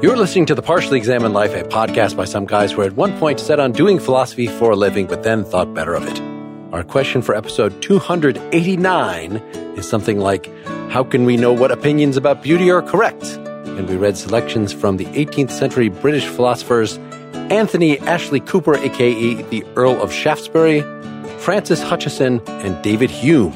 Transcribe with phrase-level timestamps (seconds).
[0.00, 3.18] You're listening to The Partially Examined Life, a podcast by some guys who at one
[3.18, 6.20] point set on doing philosophy for a living, but then thought better of it.
[6.72, 9.38] Our question for episode 289
[9.76, 10.48] is something like
[10.90, 13.24] How can we know what opinions about beauty are correct?
[13.24, 16.96] And we read selections from the 18th century British philosophers
[17.50, 20.82] Anthony Ashley Cooper, aka the Earl of Shaftesbury,
[21.40, 23.50] Francis Hutcheson, and David Hume.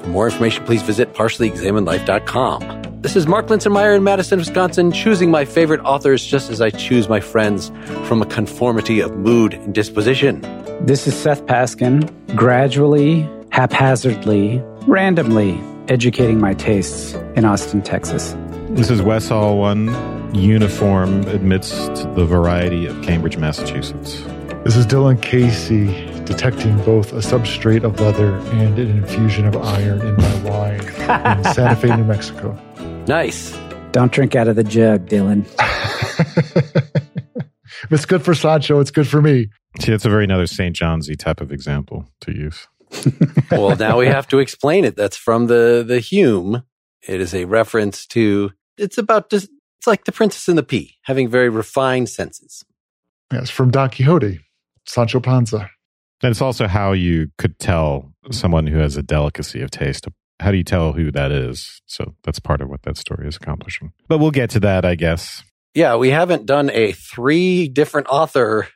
[0.00, 2.77] For more information, please visit partiallyexaminedlife.com.
[3.00, 7.08] This is Mark Linsenmayer in Madison, Wisconsin, choosing my favorite authors just as I choose
[7.08, 7.70] my friends
[8.08, 10.40] from a conformity of mood and disposition.
[10.80, 18.36] This is Seth Paskin, gradually, haphazardly, randomly educating my tastes in Austin, Texas.
[18.70, 19.94] This is Wes Alwan,
[20.34, 24.20] uniform amidst the variety of Cambridge, Massachusetts.
[24.64, 25.86] This is Dylan Casey,
[26.24, 31.54] detecting both a substrate of leather and an infusion of iron in my wine in
[31.54, 32.58] Santa Fe, New Mexico.
[33.08, 33.58] Nice.
[33.92, 35.46] Don't drink out of the jug, Dylan.
[37.82, 39.48] if it's good for Sancho, it's good for me.
[39.80, 40.76] See, that's a very another St.
[40.76, 42.68] John's type of example to use.
[43.50, 44.94] well, now we have to explain it.
[44.94, 46.62] That's from the the Hume.
[47.06, 48.52] It is a reference to.
[48.76, 49.48] It's about just.
[49.78, 52.62] It's like the Princess and the Pea, having very refined senses.
[53.32, 54.40] Yes, from Don Quixote,
[54.86, 55.70] Sancho Panza.
[56.22, 60.08] And it's also how you could tell someone who has a delicacy of taste.
[60.40, 61.80] How do you tell who that is?
[61.86, 63.92] So that's part of what that story is accomplishing.
[64.06, 65.42] But we'll get to that, I guess.
[65.74, 68.68] Yeah, we haven't done a three different author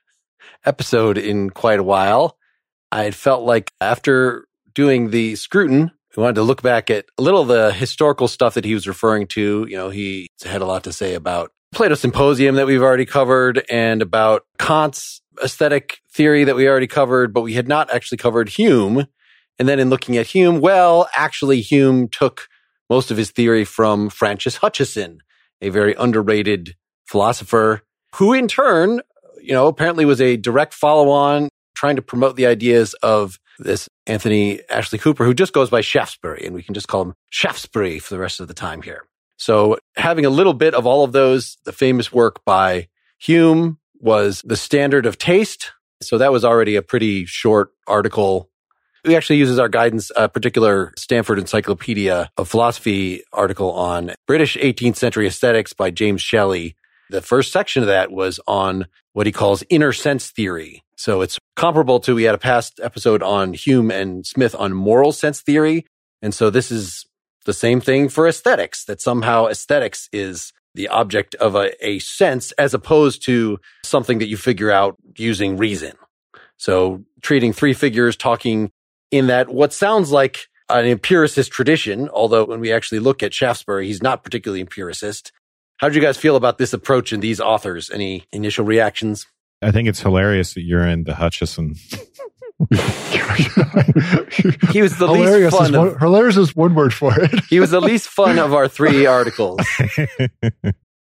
[0.65, 2.37] episode in quite a while.
[2.91, 7.43] I felt like after doing the Scruton, we wanted to look back at a little
[7.43, 9.67] of the historical stuff that he was referring to.
[9.69, 13.65] You know, he had a lot to say about Plato Symposium that we've already covered
[13.71, 18.51] and about Kant's aesthetic theory that we already covered, but we had not actually covered
[18.51, 19.07] Hume.
[19.63, 22.49] And then in looking at Hume, well, actually, Hume took
[22.91, 25.19] most of his theory from Francis Hutcheson,
[25.61, 26.75] a very underrated
[27.07, 27.83] philosopher
[28.17, 29.03] who in turn,
[29.41, 33.89] you know, apparently was a direct follow on trying to promote the ideas of this
[34.09, 38.01] Anthony Ashley Cooper, who just goes by Shaftesbury, and we can just call him Shaftesbury
[38.01, 39.05] for the rest of the time here.
[39.37, 42.89] So having a little bit of all of those, the famous work by
[43.21, 45.71] Hume was The Standard of Taste.
[46.03, 48.49] So that was already a pretty short article.
[49.05, 54.95] We actually uses our guidance a particular Stanford Encyclopedia of Philosophy article on British 18th
[54.95, 56.77] century aesthetics by James Shelley.
[57.11, 60.85] The first section of that was on what he calls inner sense theory.
[60.97, 65.11] So it's comparable to, we had a past episode on Hume and Smith on moral
[65.11, 65.85] sense theory.
[66.23, 67.05] And so this is
[67.45, 72.53] the same thing for aesthetics, that somehow aesthetics is the object of a, a sense
[72.53, 75.95] as opposed to something that you figure out using reason.
[76.57, 78.71] So treating three figures talking
[79.13, 83.87] in that what sounds like an empiricist tradition, although when we actually look at Shaftesbury,
[83.87, 85.31] he's not particularly empiricist.
[85.77, 87.91] How did you guys feel about this approach and these authors?
[87.91, 89.27] Any initial reactions?
[89.61, 91.77] I think it's hilarious that you're in the Hutcheson.
[94.73, 95.71] he was the hilarious least fun.
[95.71, 97.45] Is one, of, hilarious is one word for it.
[97.51, 99.61] he was the least fun of our three articles.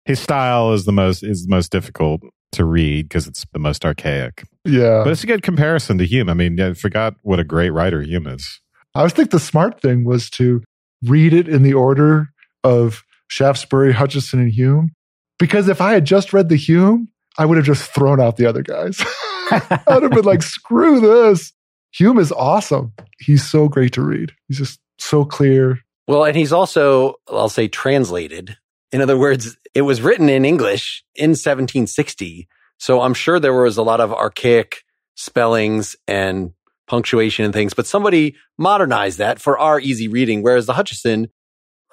[0.04, 2.22] His style is the most is the most difficult
[2.52, 4.44] to read because it's the most archaic.
[4.66, 6.28] Yeah, but it's a good comparison to Hume.
[6.28, 8.60] I mean, I forgot what a great writer Hume is.
[8.94, 10.62] I was think the smart thing was to
[11.04, 12.28] read it in the order
[12.64, 14.92] of Shaftesbury, Hutcheson, and Hume,
[15.38, 18.46] because if I had just read the Hume, I would have just thrown out the
[18.46, 19.02] other guys.
[19.50, 21.52] I'd have been like, screw this.
[21.92, 22.92] Hume is awesome.
[23.18, 24.32] He's so great to read.
[24.48, 25.80] He's just so clear.
[26.08, 28.56] Well, and he's also, I'll say, translated.
[28.92, 32.48] In other words, it was written in English in 1760.
[32.78, 34.82] So I'm sure there was a lot of archaic
[35.14, 36.52] spellings and
[36.86, 40.42] punctuation and things, but somebody modernized that for our easy reading.
[40.42, 41.24] Whereas the Hutcheson,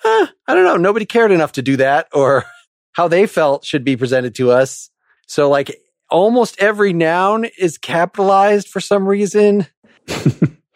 [0.04, 2.46] eh, I don't know, nobody cared enough to do that or
[2.94, 4.90] how they felt should be presented to us.
[5.28, 5.76] So like
[6.10, 9.68] almost every noun is capitalized for some reason.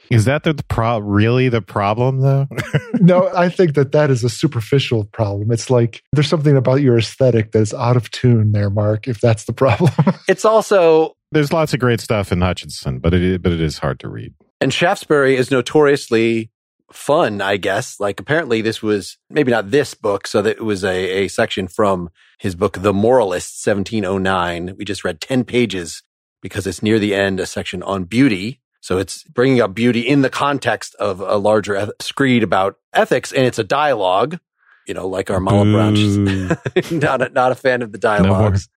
[0.09, 2.47] is that the pro- really the problem though?
[2.93, 5.51] no, I think that that is a superficial problem.
[5.51, 9.21] It's like there's something about your aesthetic that is out of tune there, Mark, if
[9.21, 9.91] that's the problem.
[10.27, 13.99] it's also there's lots of great stuff in Hutchinson, but it but it is hard
[14.01, 14.33] to read.
[14.59, 16.51] And Shaftesbury is notoriously
[16.91, 17.99] fun, I guess.
[17.99, 21.67] Like apparently this was maybe not this book, so that it was a, a section
[21.67, 24.75] from his book, The Moralist, 1709.
[24.77, 26.03] We just read 10 pages
[26.41, 28.61] because it's near the end, a section on beauty.
[28.87, 33.33] So it's bringing up beauty in the context of a larger eth- screed about ethics.
[33.33, 34.39] And it's a dialogue,
[34.87, 36.91] you know, like our Malebranche.
[37.01, 38.69] not, a, not a fan of the dialogues.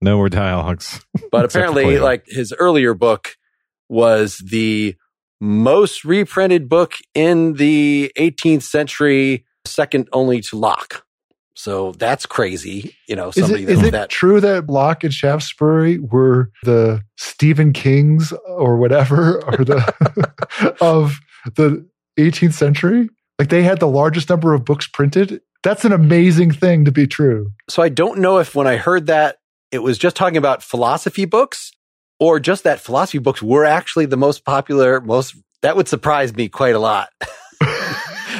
[0.00, 1.04] No more, no more dialogues.
[1.30, 3.36] But apparently, like his earlier book
[3.90, 4.96] was the
[5.38, 11.04] most reprinted book in the 18th century, second only to Locke.
[11.58, 12.94] So that's crazy.
[13.08, 17.02] You know, Is somebody it, is it that true that Locke and Shaftesbury were the
[17.16, 21.18] Stephen Kings or whatever, or the of
[21.56, 21.84] the
[22.16, 23.10] 18th century?
[23.40, 25.40] Like they had the largest number of books printed.
[25.64, 27.50] That's an amazing thing to be true.
[27.68, 29.38] So I don't know if when I heard that
[29.72, 31.72] it was just talking about philosophy books
[32.20, 36.48] or just that philosophy books were actually the most popular, most that would surprise me
[36.48, 37.08] quite a lot.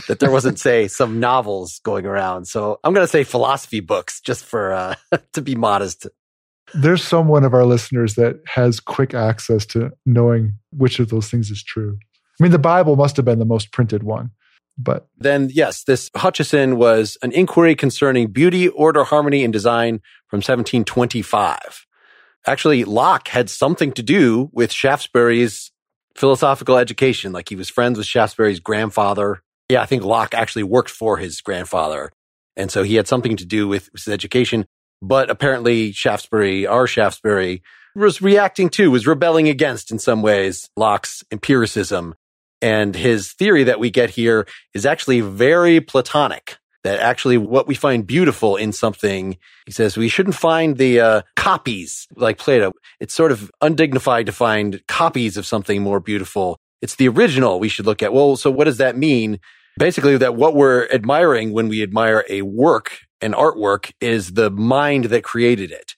[0.09, 2.47] that there wasn't, say, some novels going around.
[2.47, 4.95] So I'm going to say philosophy books just for uh,
[5.35, 6.09] to be modest.
[6.75, 11.51] There's someone of our listeners that has quick access to knowing which of those things
[11.51, 11.99] is true.
[12.39, 14.31] I mean, the Bible must have been the most printed one,
[14.77, 20.39] but Then, yes, this Hutcheson was an inquiry concerning beauty, order, harmony, and design from
[20.39, 21.87] 1725.
[22.47, 25.73] Actually, Locke had something to do with Shaftesbury's
[26.15, 27.33] philosophical education.
[27.33, 29.43] Like he was friends with Shaftesbury's grandfather.
[29.69, 32.11] Yeah, I think Locke actually worked for his grandfather.
[32.57, 34.67] And so he had something to do with his education.
[35.01, 37.63] But apparently Shaftesbury, our Shaftesbury,
[37.95, 42.15] was reacting to, was rebelling against in some ways Locke's empiricism.
[42.61, 46.57] And his theory that we get here is actually very Platonic.
[46.85, 49.37] That actually what we find beautiful in something,
[49.67, 52.73] he says, we shouldn't find the uh, copies like Plato.
[53.01, 56.57] It's sort of undignified to find copies of something more beautiful.
[56.81, 58.13] It's the original we should look at.
[58.13, 59.41] Well, so what does that mean?
[59.79, 65.07] Basically, that what we're admiring when we admire a work, an artwork, is the mind
[65.07, 65.95] that created it.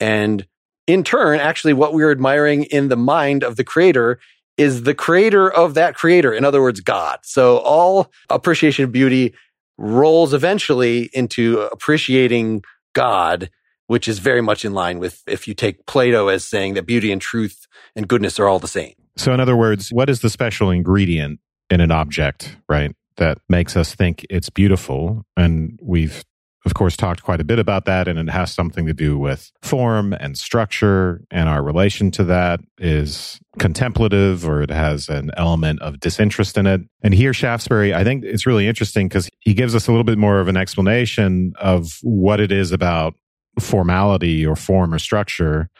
[0.00, 0.46] And
[0.86, 4.18] in turn, actually, what we're admiring in the mind of the creator
[4.56, 6.32] is the creator of that creator.
[6.32, 7.20] In other words, God.
[7.22, 9.34] So all appreciation of beauty
[9.78, 12.62] rolls eventually into appreciating
[12.92, 13.50] God,
[13.86, 17.12] which is very much in line with if you take Plato as saying that beauty
[17.12, 17.66] and truth
[17.96, 18.94] and goodness are all the same.
[19.16, 21.40] So, in other words, what is the special ingredient
[21.70, 25.24] in an object, right, that makes us think it's beautiful?
[25.36, 26.24] And we've,
[26.66, 29.50] of course, talked quite a bit about that, and it has something to do with
[29.62, 35.80] form and structure, and our relation to that is contemplative or it has an element
[35.80, 36.82] of disinterest in it.
[37.02, 40.18] And here, Shaftesbury, I think it's really interesting because he gives us a little bit
[40.18, 43.14] more of an explanation of what it is about
[43.58, 45.70] formality or form or structure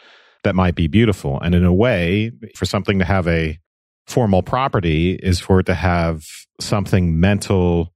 [0.44, 1.38] that might be beautiful.
[1.40, 3.58] And in a way, for something to have a
[4.10, 6.24] formal property is for it to have
[6.60, 7.94] something mental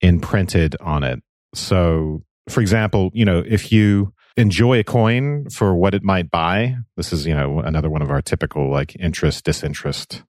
[0.00, 1.20] imprinted on it.
[1.54, 6.76] So, for example, you know, if you enjoy a coin for what it might buy,
[6.96, 10.22] this is, you know, another one of our typical like interest, disinterest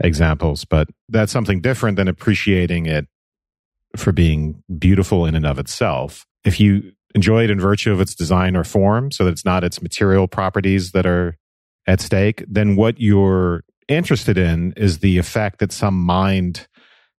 [0.00, 3.06] examples, but that's something different than appreciating it
[3.96, 6.26] for being beautiful in and of itself.
[6.44, 9.64] If you enjoy it in virtue of its design or form, so that it's not
[9.64, 11.38] its material properties that are
[11.86, 16.68] at stake, then what you're interested in is the effect that some mind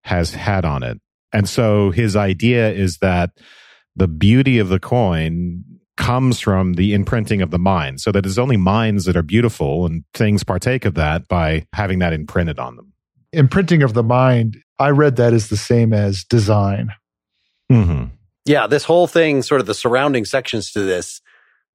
[0.03, 0.99] has had on it.
[1.33, 3.31] And so his idea is that
[3.95, 5.63] the beauty of the coin
[5.97, 9.85] comes from the imprinting of the mind, so that it's only minds that are beautiful
[9.85, 12.93] and things partake of that by having that imprinted on them.
[13.33, 16.93] imprinting of the mind, I read that as the same as design.
[17.71, 18.05] Mm-hmm.
[18.45, 21.21] Yeah, this whole thing, sort of the surrounding sections to this,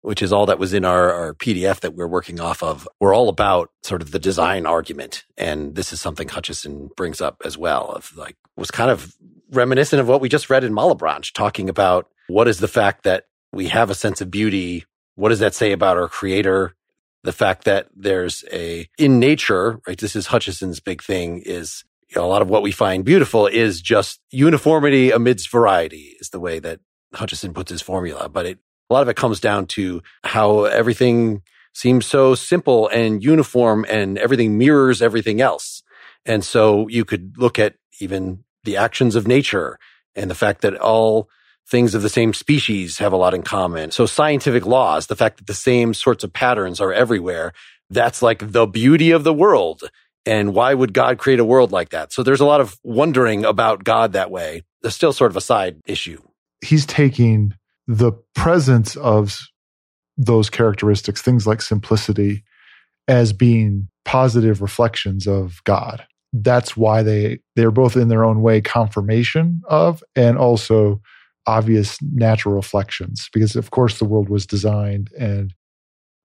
[0.05, 3.15] which is all that was in our, our PDF that we're working off of, were
[3.15, 5.25] all about sort of the design argument.
[5.39, 9.15] And this is something Hutcheson brings up as well of like, was kind of
[9.51, 13.25] reminiscent of what we just read in Malebranche, talking about what is the fact that
[13.51, 14.84] we have a sense of beauty.
[15.15, 16.75] What does that say about our creator?
[17.23, 19.96] The fact that there's a, in nature, right?
[19.96, 23.46] This is Hutcheson's big thing is you know, a lot of what we find beautiful
[23.46, 26.81] is just uniformity amidst variety is the way that
[27.15, 28.29] Hutcheson puts his formula.
[28.29, 28.58] But it,
[28.94, 34.56] lot of it comes down to how everything seems so simple and uniform and everything
[34.56, 35.82] mirrors everything else.
[36.24, 39.79] And so you could look at even the actions of nature
[40.15, 41.29] and the fact that all
[41.69, 43.91] things of the same species have a lot in common.
[43.91, 47.53] So scientific laws, the fact that the same sorts of patterns are everywhere,
[47.91, 49.82] that's like the beauty of the world.
[50.27, 52.13] And why would God create a world like that?
[52.13, 54.63] So there's a lot of wondering about God that way.
[54.81, 56.22] There's still sort of a side issue.
[56.63, 57.55] He's taking
[57.86, 59.38] the presence of
[60.17, 62.44] those characteristics, things like simplicity,
[63.08, 66.06] as being positive reflections of God.
[66.32, 71.00] That's why they they're both in their own way confirmation of and also
[71.46, 75.55] obvious natural reflections because of course the world was designed and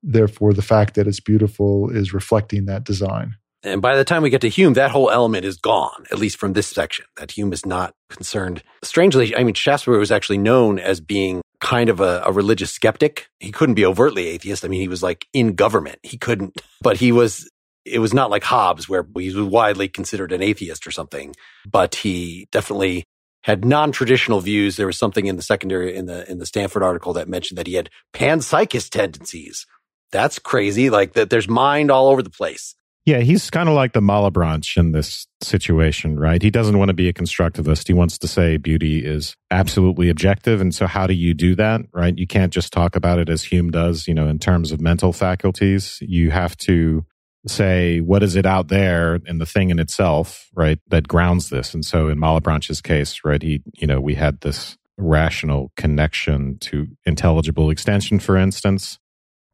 [0.01, 3.35] therefore the fact that it's beautiful is reflecting that design.
[3.61, 6.37] And by the time we get to Hume, that whole element is gone, at least
[6.37, 8.63] from this section, that Hume is not concerned.
[8.83, 13.27] Strangely, I mean, Shaftesbury was actually known as being kind of a, a, religious skeptic.
[13.39, 14.63] He couldn't be overtly atheist.
[14.63, 15.99] I mean, he was like in government.
[16.03, 17.49] He couldn't, but he was,
[17.85, 21.33] it was not like Hobbes where he was widely considered an atheist or something,
[21.69, 23.05] but he definitely
[23.43, 24.75] had non-traditional views.
[24.75, 27.67] There was something in the secondary in the in the Stanford article that mentioned that
[27.67, 29.65] he had panpsychist tendencies.
[30.11, 30.89] That's crazy.
[30.89, 32.75] Like that there's mind all over the place.
[33.09, 36.39] Yeah, he's kind of like the Malebranche in this situation, right?
[36.39, 37.87] He doesn't want to be a constructivist.
[37.87, 40.61] He wants to say beauty is absolutely objective.
[40.61, 42.15] And so, how do you do that, right?
[42.15, 45.11] You can't just talk about it as Hume does, you know, in terms of mental
[45.11, 45.97] faculties.
[46.01, 47.03] You have to
[47.47, 51.73] say, what is it out there in the thing in itself, right, that grounds this?
[51.73, 56.85] And so, in Malebranche's case, right, he, you know, we had this rational connection to
[57.07, 58.99] intelligible extension, for instance.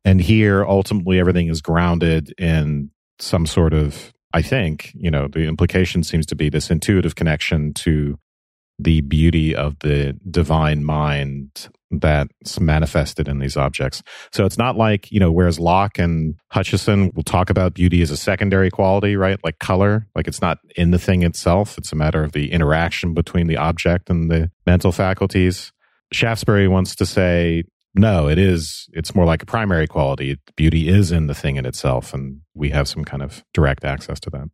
[0.03, 5.48] And here, ultimately, everything is grounded in some sort of, I think, you know, the
[5.48, 8.17] implication seems to be this intuitive connection to
[8.77, 14.03] the beauty of the divine mind that's manifested in these objects.
[14.34, 18.12] So it's not like, you know, whereas Locke and Hutcheson will talk about beauty as
[18.12, 19.39] a secondary quality, right?
[19.43, 21.77] Like color, like it's not in the thing itself.
[21.77, 25.72] It's a matter of the interaction between the object and the mental faculties.
[26.12, 27.63] Shaftesbury wants to say
[27.96, 28.90] no, it is.
[28.94, 30.38] It's more like a primary quality.
[30.56, 34.20] Beauty is in the thing in itself, and we have some kind of direct access
[34.22, 34.50] to that.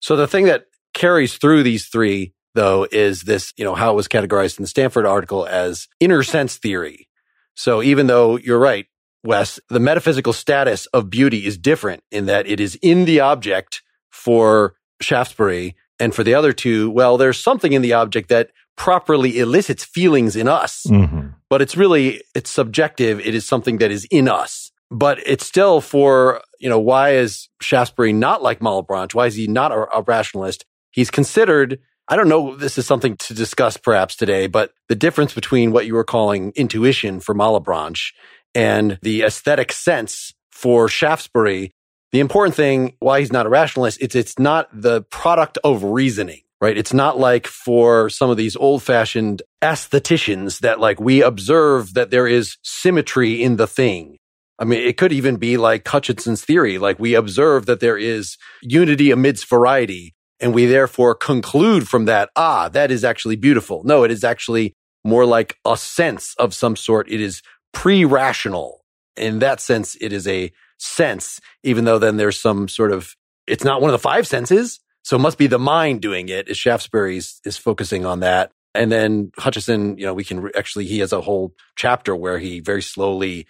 [0.00, 0.64] So the thing that
[0.94, 4.68] carries through these three, though, is this, you know, how it was categorized in the
[4.68, 7.08] Stanford article as inner sense theory.
[7.54, 8.86] So even though you're right,
[9.22, 13.82] Wes, the metaphysical status of beauty is different in that it is in the object
[14.10, 15.76] for Shaftesbury.
[16.00, 20.36] And for the other two, well, there's something in the object that properly elicits feelings
[20.36, 20.84] in us.
[20.88, 21.28] Mm-hmm.
[21.48, 23.20] But it's really, it's subjective.
[23.20, 24.70] It is something that is in us.
[24.90, 29.14] But it's still for, you know, why is Shaftesbury not like Malebranche?
[29.14, 30.64] Why is he not a, a rationalist?
[30.90, 35.32] He's considered, I don't know, this is something to discuss perhaps today, but the difference
[35.32, 38.12] between what you were calling intuition for Malebranche
[38.54, 41.72] and the aesthetic sense for Shaftesbury
[42.12, 46.42] the important thing why he's not a rationalist it's it's not the product of reasoning
[46.62, 46.78] right?
[46.78, 52.12] It's not like for some of these old fashioned aestheticians that like we observe that
[52.12, 54.16] there is symmetry in the thing.
[54.60, 56.78] I mean, it could even be like Hutcheson's theory.
[56.78, 62.30] Like we observe that there is unity amidst variety and we therefore conclude from that,
[62.36, 63.82] ah, that is actually beautiful.
[63.84, 64.72] No, it is actually
[65.04, 67.10] more like a sense of some sort.
[67.10, 67.42] It is
[67.72, 68.84] pre-rational.
[69.16, 73.16] In that sense, it is a sense, even though then there's some sort of,
[73.48, 76.48] it's not one of the five senses, so it must be the mind doing it.
[76.48, 78.52] Is Shaftesbury's is focusing on that.
[78.74, 82.38] And then Hutcheson, you know, we can re- actually, he has a whole chapter where
[82.38, 83.46] he very slowly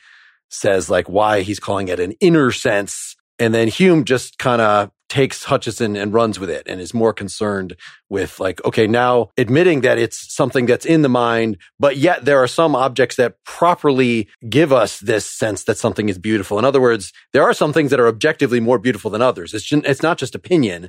[0.48, 3.16] says like why he's calling it an inner sense.
[3.38, 7.12] And then Hume just kind of takes Hutcheson and runs with it and is more
[7.12, 7.76] concerned
[8.08, 12.42] with like, okay, now admitting that it's something that's in the mind, but yet there
[12.42, 16.58] are some objects that properly give us this sense that something is beautiful.
[16.58, 19.52] In other words, there are some things that are objectively more beautiful than others.
[19.52, 20.88] It's, just, it's not just opinion,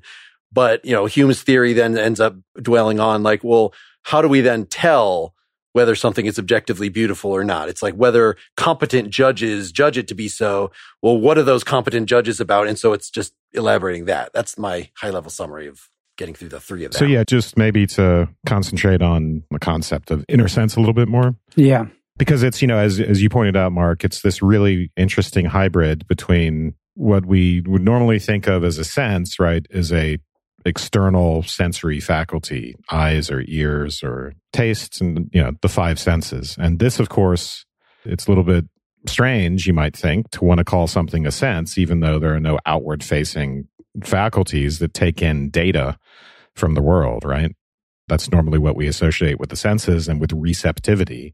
[0.54, 4.42] but, you know, Hume's theory then ends up dwelling on like, well, how do we
[4.42, 5.34] then tell
[5.72, 7.70] whether something is objectively beautiful or not?
[7.70, 10.72] It's like whether competent judges judge it to be so.
[11.02, 12.68] Well, what are those competent judges about?
[12.68, 14.32] And so it's just elaborating that.
[14.34, 17.00] That's my high level summary of getting through the three of them.
[17.00, 21.08] So yeah, just maybe to concentrate on the concept of inner sense a little bit
[21.08, 21.36] more.
[21.56, 21.86] Yeah.
[22.18, 26.08] Because it's, you know, as as you pointed out, Mark, it's this really interesting hybrid
[26.08, 30.20] between what we would normally think of as a sense, right, is a
[30.66, 36.56] external sensory faculty, eyes or ears or tastes and, you know, the five senses.
[36.60, 37.66] And this, of course,
[38.06, 38.66] it's a little bit
[39.08, 42.40] strange, you might think, to want to call something a sense, even though there are
[42.40, 43.68] no outward facing
[44.04, 45.98] faculties that take in data
[46.56, 47.52] from the world, right?
[48.08, 51.34] That's normally what we associate with the senses and with receptivity.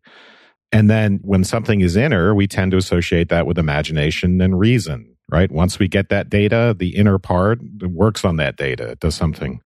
[0.71, 5.15] And then when something is inner, we tend to associate that with imagination and reason
[5.31, 5.51] right?
[5.51, 9.61] Once we get that data, the inner part works on that data, it does something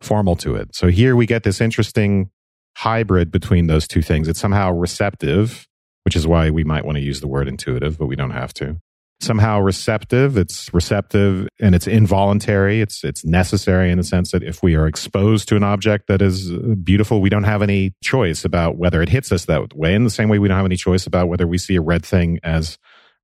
[0.00, 0.74] formal to it.
[0.74, 2.30] So here we get this interesting
[2.76, 4.28] hybrid between those two things.
[4.28, 5.66] It's somehow receptive,
[6.04, 8.52] which is why we might want to use the word intuitive, but we don't have
[8.54, 8.80] to.
[9.20, 12.80] Somehow receptive, it's receptive and it's involuntary.
[12.80, 16.20] It's it's necessary in the sense that if we are exposed to an object that
[16.20, 16.50] is
[16.82, 19.94] beautiful, we don't have any choice about whether it hits us that way.
[19.94, 22.04] In the same way, we don't have any choice about whether we see a red
[22.04, 22.78] thing as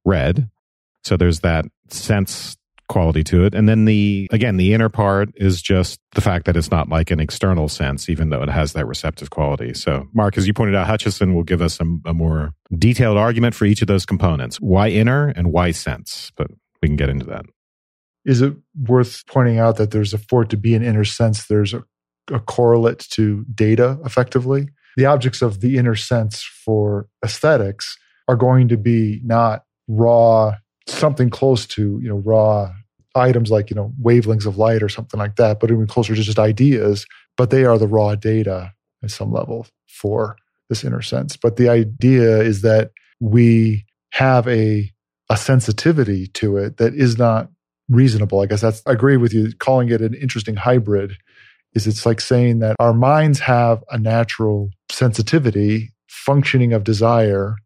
[0.04, 0.49] red
[1.04, 2.57] so there's that sense
[2.88, 3.54] quality to it.
[3.54, 7.11] And then the, again, the inner part is just the fact that it's not like
[7.11, 9.75] an external sense, even though it has that receptive quality.
[9.75, 13.54] So, Mark, as you pointed out, Hutcheson will give us a, a more detailed argument
[13.54, 14.59] for each of those components.
[14.59, 16.33] Why inner and why sense?
[16.37, 16.50] But
[16.83, 17.45] we can get into that.
[18.25, 18.54] Is it
[18.87, 21.85] worth pointing out that there's a, for it to be an inner sense, there's a,
[22.33, 24.68] a correlate to data effectively?
[24.97, 30.54] The objects of the inner sense for aesthetics are going to be not raw
[30.90, 32.73] something close to you know raw
[33.14, 36.23] items like you know wavelengths of light or something like that, but even closer to
[36.23, 37.07] just ideas.
[37.37, 40.37] But they are the raw data at some level for
[40.68, 41.37] this inner sense.
[41.37, 42.90] But the idea is that
[43.21, 44.92] we have a
[45.30, 47.50] a sensitivity to it that is not
[47.88, 48.40] reasonable.
[48.40, 49.52] I guess that's I agree with you.
[49.59, 51.16] Calling it an interesting hybrid
[51.75, 57.57] is it's like saying that our minds have a natural sensitivity, functioning of desire,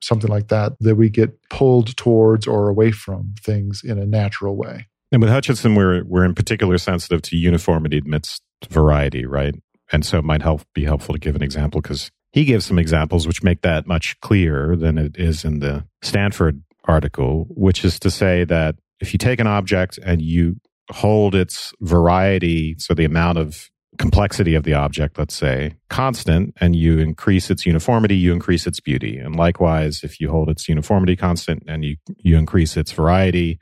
[0.00, 4.56] something like that, that we get pulled towards or away from things in a natural
[4.56, 4.86] way.
[5.12, 9.54] And with Hutchinson, we're we're in particular sensitive to uniformity amidst variety, right?
[9.92, 12.78] And so it might help be helpful to give an example because he gives some
[12.78, 17.98] examples which make that much clearer than it is in the Stanford article, which is
[18.00, 20.56] to say that if you take an object and you
[20.90, 26.76] hold its variety, so the amount of complexity of the object, let's say, constant, and
[26.76, 29.18] you increase its uniformity, you increase its beauty.
[29.18, 33.58] And likewise, if you hold its uniformity constant and you, you increase its variety,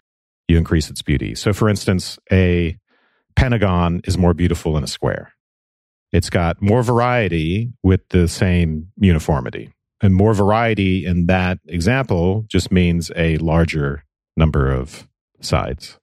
[0.48, 1.34] you increase its beauty.
[1.34, 2.76] So, for instance, a
[3.36, 5.32] pentagon is more beautiful than a square.
[6.12, 9.72] It's got more variety with the same uniformity.
[10.00, 14.04] And more variety in that example just means a larger
[14.36, 15.08] number of
[15.40, 15.98] sides.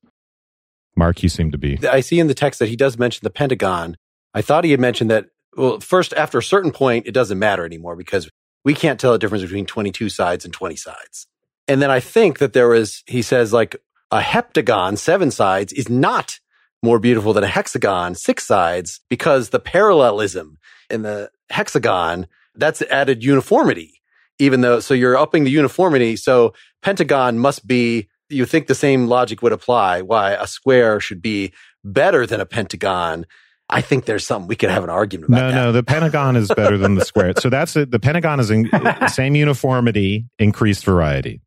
[0.96, 1.80] Mark, you seem to be.
[1.88, 3.96] I see in the text that he does mention the pentagon.
[4.34, 7.66] I thought he had mentioned that, well, first, after a certain point, it doesn't matter
[7.66, 8.30] anymore because
[8.64, 11.28] we can't tell the difference between 22 sides and 20 sides.
[11.68, 13.76] And then I think that there was, he says, like
[14.12, 16.40] a heptagon, seven sides, is not
[16.84, 20.58] more beautiful than a hexagon, six sides, because the parallelism
[20.90, 24.02] in the hexagon, that's added uniformity,
[24.40, 26.16] even though, so you're upping the uniformity.
[26.16, 31.22] So pentagon must be you think the same logic would apply why a square should
[31.22, 33.26] be better than a pentagon.
[33.72, 35.42] I think there's something we could have an argument about.
[35.42, 35.56] No, that.
[35.56, 37.34] no, the pentagon is better than the square.
[37.40, 37.92] So that's it.
[37.92, 38.70] The pentagon is in
[39.08, 41.42] same uniformity, increased variety.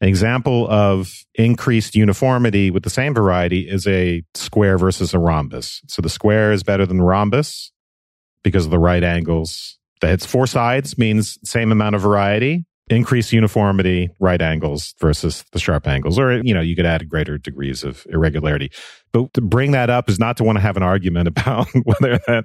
[0.00, 5.80] An example of increased uniformity with the same variety is a square versus a rhombus.
[5.88, 7.72] So the square is better than the rhombus
[8.42, 9.78] because of the right angles.
[10.00, 15.58] That it's four sides means same amount of variety increased uniformity, right angles versus the
[15.58, 18.70] sharp angles, or, you know, you could add greater degrees of irregularity.
[19.22, 22.18] But to bring that up is not to want to have an argument about whether
[22.26, 22.44] that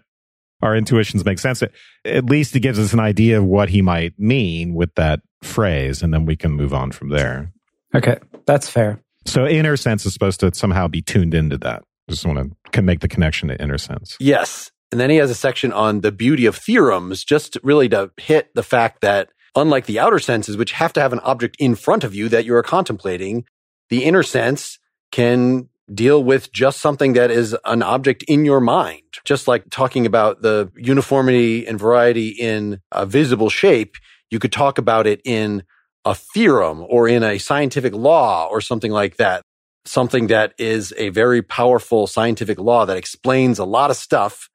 [0.62, 1.62] our intuitions make sense.
[2.05, 6.01] At least it gives us an idea of what he might mean with that phrase,
[6.01, 7.51] and then we can move on from there.
[7.93, 8.99] Okay, that's fair.
[9.25, 11.83] So inner sense is supposed to somehow be tuned into that.
[12.09, 14.17] Just want to can make the connection to inner sense.
[14.19, 14.71] Yes.
[14.91, 18.53] And then he has a section on the beauty of theorems, just really to hit
[18.53, 22.03] the fact that Unlike the outer senses, which have to have an object in front
[22.03, 23.45] of you that you are contemplating,
[23.89, 24.79] the inner sense
[25.12, 29.01] can deal with just something that is an object in your mind.
[29.25, 33.95] Just like talking about the uniformity and variety in a visible shape,
[34.29, 35.63] you could talk about it in
[36.05, 39.41] a theorem or in a scientific law or something like that.
[39.85, 44.49] Something that is a very powerful scientific law that explains a lot of stuff,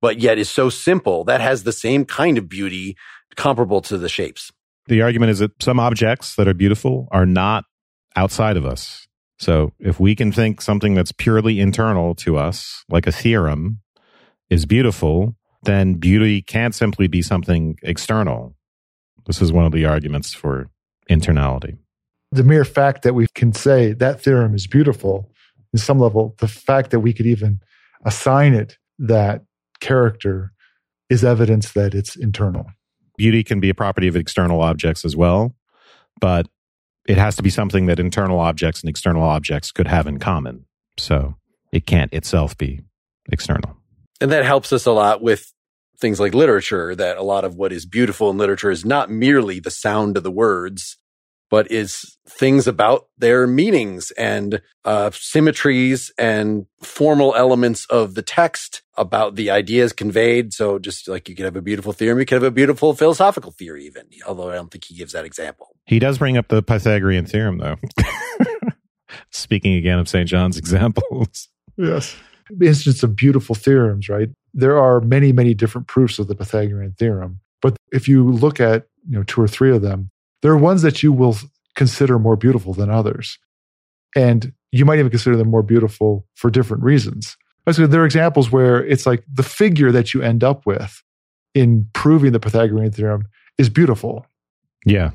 [0.00, 2.96] but yet is so simple that has the same kind of beauty
[3.36, 4.52] comparable to the shapes.
[4.86, 7.64] The argument is that some objects that are beautiful are not
[8.16, 9.06] outside of us.
[9.40, 13.80] So if we can think something that's purely internal to us, like a theorem,
[14.50, 18.54] is beautiful, then beauty can't simply be something external.
[19.26, 20.70] This is one of the arguments for
[21.08, 21.78] internality.
[22.32, 25.30] The mere fact that we can say that theorem is beautiful,
[25.72, 27.60] in some level, the fact that we could even
[28.04, 29.42] assign it that
[29.80, 30.52] character
[31.08, 32.66] is evidence that it's internal
[33.20, 35.54] beauty can be a property of external objects as well,
[36.22, 36.48] but
[37.10, 40.64] it has to be something that internal objects and external objects could have in common.
[40.96, 41.34] So
[41.72, 42.82] it can't itself be
[43.32, 43.76] external.
[44.20, 45.52] And that helps us a lot with
[45.98, 49.58] things like literature, that a lot of what is beautiful in literature is not merely
[49.58, 50.98] the sound of the words,
[51.50, 58.82] but is things about their meanings and uh, symmetries and formal elements of the text
[58.96, 60.52] about the ideas conveyed.
[60.52, 63.50] So just like you could have a beautiful theorem, you could have a beautiful philosophical
[63.50, 65.74] theory, even, although I don't think he gives that example.
[65.86, 67.76] He does bring up the Pythagorean theorem, though.
[69.30, 70.28] Speaking again of St.
[70.28, 71.48] John's examples.
[71.76, 72.14] Yes.
[72.62, 74.28] Instance of beautiful theorems, right?
[74.54, 77.40] There are many, many different proofs of the Pythagorean theorem.
[77.62, 80.10] But if you look at, you know, two or three of them,
[80.42, 81.36] there are ones that you will
[81.76, 83.38] consider more beautiful than others.
[84.16, 87.36] And you might even consider them more beautiful for different reasons.
[87.70, 91.02] So there are examples where it's like the figure that you end up with
[91.54, 93.24] in proving the Pythagorean theorem
[93.58, 94.26] is beautiful.
[94.84, 95.10] Yeah.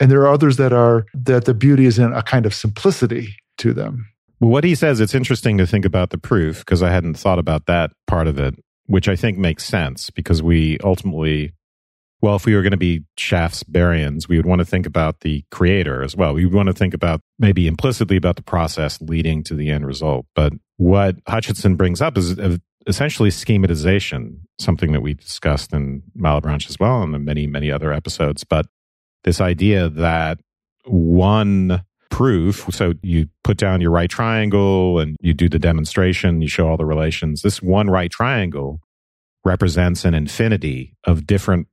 [0.00, 3.36] And there are others that are that the beauty is in a kind of simplicity
[3.58, 4.08] to them.
[4.40, 7.38] Well, what he says, it's interesting to think about the proof because I hadn't thought
[7.38, 8.54] about that part of it,
[8.86, 11.52] which I think makes sense because we ultimately
[12.22, 15.44] well, if we were going to be Shaftesburyans, we would want to think about the
[15.50, 16.34] creator as well.
[16.34, 19.86] We would want to think about maybe implicitly about the process leading to the end
[19.86, 20.26] result.
[20.34, 26.68] But what Hutchinson brings up is uh, essentially schematization, something that we discussed in Malebranche
[26.68, 28.44] as well, and many, many other episodes.
[28.44, 28.66] But
[29.24, 30.40] this idea that
[30.84, 36.48] one proof, so you put down your right triangle and you do the demonstration, you
[36.48, 37.42] show all the relations.
[37.42, 38.80] This one right triangle
[39.44, 41.66] represents an infinity of different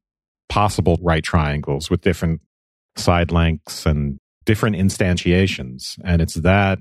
[0.49, 2.41] possible right triangles with different
[2.95, 5.97] side lengths and different instantiations.
[6.03, 6.79] And it's that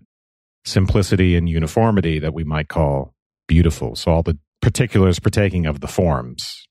[0.64, 3.14] simplicity and uniformity that we might call
[3.48, 3.94] beautiful.
[3.96, 6.66] So all the particulars partaking of the forms.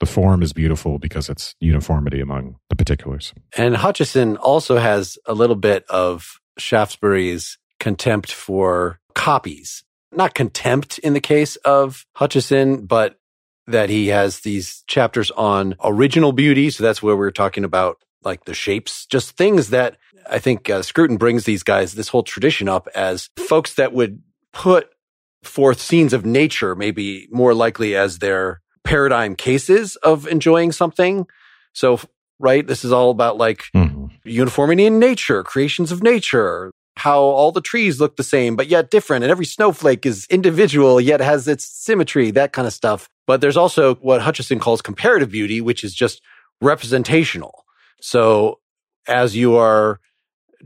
[0.00, 3.34] The form is beautiful because it's uniformity among the particulars.
[3.56, 9.84] And Hutcheson also has a little bit of Shaftesbury's contempt for copies.
[10.12, 13.19] Not contempt in the case of Hutcheson, but
[13.70, 16.70] that he has these chapters on original beauty.
[16.70, 19.96] So that's where we're talking about like the shapes, just things that
[20.28, 24.22] I think uh, Scruton brings these guys this whole tradition up as folks that would
[24.52, 24.90] put
[25.42, 31.26] forth scenes of nature, maybe more likely as their paradigm cases of enjoying something.
[31.72, 32.00] So,
[32.38, 34.06] right, this is all about like mm-hmm.
[34.24, 38.90] uniformity in nature, creations of nature, how all the trees look the same, but yet
[38.90, 39.24] different.
[39.24, 43.08] And every snowflake is individual, yet has its symmetry, that kind of stuff.
[43.30, 46.20] But there's also what Hutcheson calls comparative beauty, which is just
[46.60, 47.64] representational.
[48.00, 48.58] So
[49.06, 50.00] as you are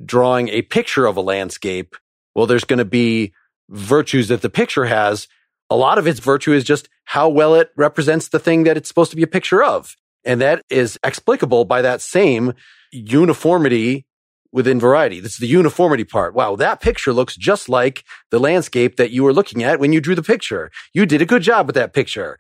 [0.03, 1.94] drawing a picture of a landscape,
[2.35, 3.35] well, there's going to be
[3.68, 5.29] virtues that the picture has.
[5.68, 8.88] A lot of its virtue is just how well it represents the thing that it's
[8.88, 9.94] supposed to be a picture of.
[10.24, 12.55] And that is explicable by that same
[12.92, 14.07] uniformity
[14.55, 15.19] within variety.
[15.19, 16.33] This is the uniformity part.
[16.33, 20.01] Wow, that picture looks just like the landscape that you were looking at when you
[20.01, 20.71] drew the picture.
[20.95, 22.38] You did a good job with that picture.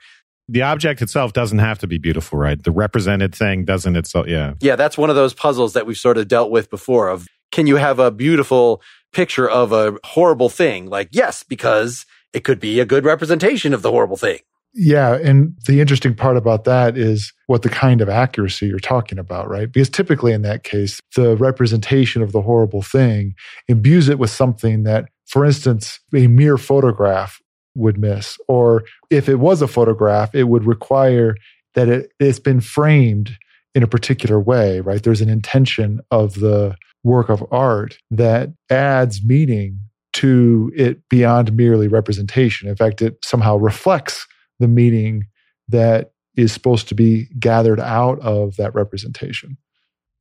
[0.48, 2.62] The object itself doesn't have to be beautiful, right?
[2.62, 4.54] The represented thing doesn't itself, yeah.
[4.60, 7.66] Yeah, that's one of those puzzles that we've sort of dealt with before of can
[7.66, 8.80] you have a beautiful
[9.12, 10.86] picture of a horrible thing?
[10.86, 14.38] Like, yes, because it could be a good representation of the horrible thing.
[14.74, 15.14] Yeah.
[15.16, 19.48] And the interesting part about that is what the kind of accuracy you're talking about,
[19.48, 19.70] right?
[19.70, 23.34] Because typically in that case, the representation of the horrible thing
[23.68, 27.40] imbues it with something that, for instance, a mere photograph
[27.76, 28.36] would miss.
[28.48, 31.36] Or if it was a photograph, it would require
[31.74, 33.36] that it, it's been framed
[33.76, 35.02] in a particular way, right?
[35.02, 39.78] There's an intention of the work of art that adds meaning
[40.14, 42.68] to it beyond merely representation.
[42.68, 44.26] In fact, it somehow reflects
[44.64, 45.26] the meaning
[45.68, 49.58] that is supposed to be gathered out of that representation.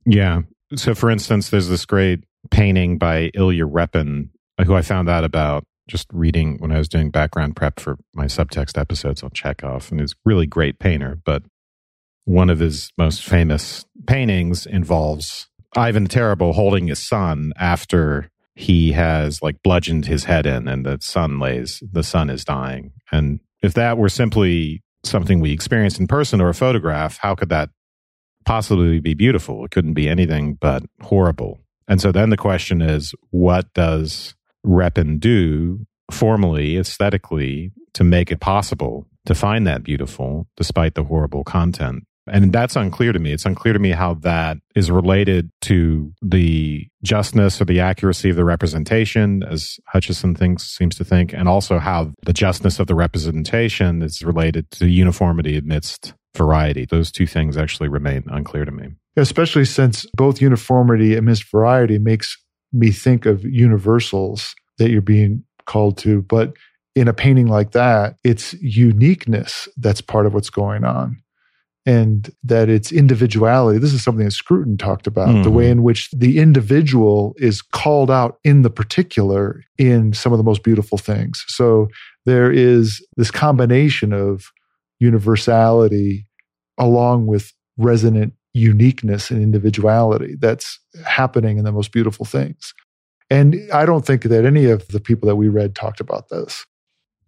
[0.04, 0.42] Yeah.
[0.76, 4.28] So, for instance, there's this great painting by Ilya Repin,
[4.58, 7.96] uh, who I found out about just reading when I was doing background prep for
[8.14, 9.90] my subtext episodes on Chekhov.
[9.90, 11.42] And he's a really great painter, but
[12.26, 18.92] one of his most famous paintings involves Ivan the Terrible holding his son after he
[18.92, 22.92] has like bludgeoned his head in and the son lays, the son is dying.
[23.10, 27.48] And if that were simply something we experienced in person or a photograph, how could
[27.48, 27.70] that
[28.44, 29.64] possibly be beautiful?
[29.64, 31.60] It couldn't be anything but horrible.
[31.88, 34.34] And so then the question is, what does
[34.66, 41.42] Repin do formally, aesthetically, to make it possible to find that beautiful despite the horrible
[41.42, 42.04] content?
[42.26, 43.32] And that's unclear to me.
[43.32, 48.36] It's unclear to me how that is related to the justness or the accuracy of
[48.36, 52.94] the representation, as Hutcheson thinks, seems to think, and also how the justness of the
[52.94, 56.86] representation is related to uniformity amidst variety.
[56.86, 58.88] Those two things actually remain unclear to me.
[59.16, 62.36] Especially since both uniformity amidst variety makes
[62.72, 66.22] me think of universals that you're being called to.
[66.22, 66.54] But
[66.96, 71.22] in a painting like that, it's uniqueness that's part of what's going on
[71.86, 73.78] and that its individuality.
[73.78, 75.44] This is something that Scruton talked about mm.
[75.44, 75.72] the way mm-hmm.
[75.72, 80.62] in which the individual is called out in the particular in some of the most
[80.62, 81.44] beautiful things.
[81.46, 81.88] So
[82.24, 84.50] there is this combination of
[84.98, 86.26] universality
[86.78, 92.72] along with resonant uniqueness and individuality that's happening in the most beautiful things.
[93.30, 96.64] And I don't think that any of the people that we read talked about this.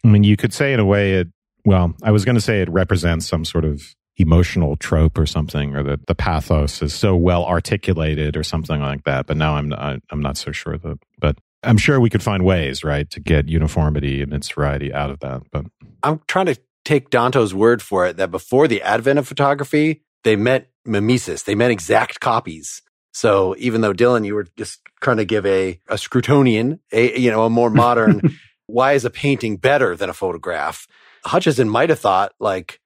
[0.04, 1.28] I mean, you could say in a way it,
[1.64, 5.74] well, I was going to say it represents some sort of emotional trope or something,
[5.74, 9.26] or that the pathos is so well articulated or something like that.
[9.26, 12.44] But now I'm not, I'm not so sure that, but I'm sure we could find
[12.44, 15.42] ways, right, to get uniformity and its variety out of that.
[15.50, 15.66] But
[16.02, 20.36] I'm trying to take Danto's word for it that before the advent of photography, they
[20.36, 21.42] meant mimesis.
[21.42, 22.82] They meant exact copies.
[23.12, 27.30] So even though Dylan, you were just trying to give a, a Scrutonian, a, you
[27.30, 28.20] know, a more modern,
[28.66, 30.86] why is a painting better than a photograph?
[31.24, 32.80] Hutcheson might have thought like,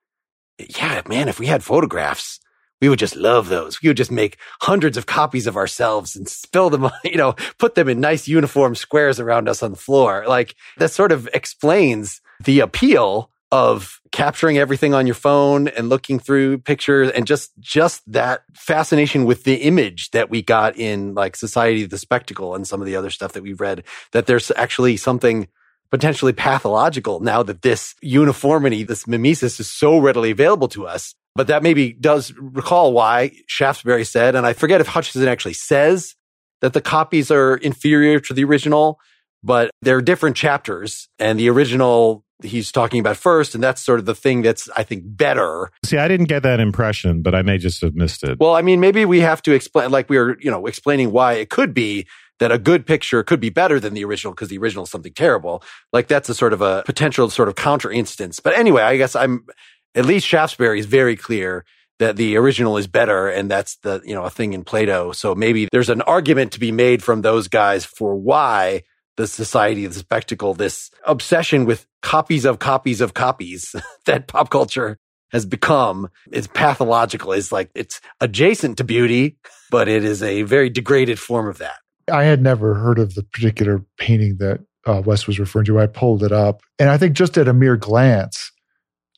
[0.68, 2.40] yeah, man, if we had photographs,
[2.81, 3.83] we would just love those.
[3.83, 7.75] We would just make hundreds of copies of ourselves and spill them, you know, put
[7.75, 10.25] them in nice uniform squares around us on the floor.
[10.27, 16.20] Like that sort of explains the appeal of capturing everything on your phone and looking
[16.20, 21.35] through pictures and just just that fascination with the image that we got in like
[21.35, 24.53] society of the spectacle and some of the other stuff that we've read that there's
[24.55, 25.49] actually something
[25.90, 31.46] potentially pathological now that this uniformity this mimesis is so readily available to us but
[31.46, 36.14] that maybe does recall why Shaftesbury said and I forget if Hutcheson actually says
[36.61, 39.00] that the copies are inferior to the original
[39.42, 43.55] but they're different chapters and the original he's talking about first.
[43.55, 45.70] And that's sort of the thing that's, I think, better.
[45.85, 48.38] See, I didn't get that impression, but I may just have missed it.
[48.38, 51.35] Well, I mean, maybe we have to explain, like we were, you know, explaining why
[51.35, 52.07] it could be
[52.40, 55.12] that a good picture could be better than the original because the original is something
[55.12, 55.62] terrible.
[55.92, 58.40] Like that's a sort of a potential sort of counter instance.
[58.40, 59.46] But anyway, I guess I'm,
[59.94, 61.64] at least Shaftesbury is very clear
[61.98, 65.35] that the original is better and that's the you know a thing in plato so
[65.35, 68.81] maybe there's an argument to be made from those guys for why
[69.20, 73.74] the society of the spectacle, this obsession with copies of copies of copies
[74.07, 74.96] that pop culture
[75.31, 77.33] has become is pathological.
[77.33, 79.37] It's like it's adjacent to beauty,
[79.70, 81.76] but it is a very degraded form of that.
[82.13, 85.79] I had never heard of the particular painting that uh, Wes was referring to.
[85.79, 86.63] I pulled it up.
[86.79, 88.51] And I think just at a mere glance,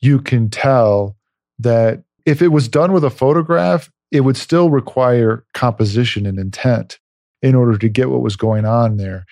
[0.01, 1.15] you can tell
[1.59, 6.99] that if it was done with a photograph, it would still require composition and intent
[7.41, 9.25] in order to get what was going on there.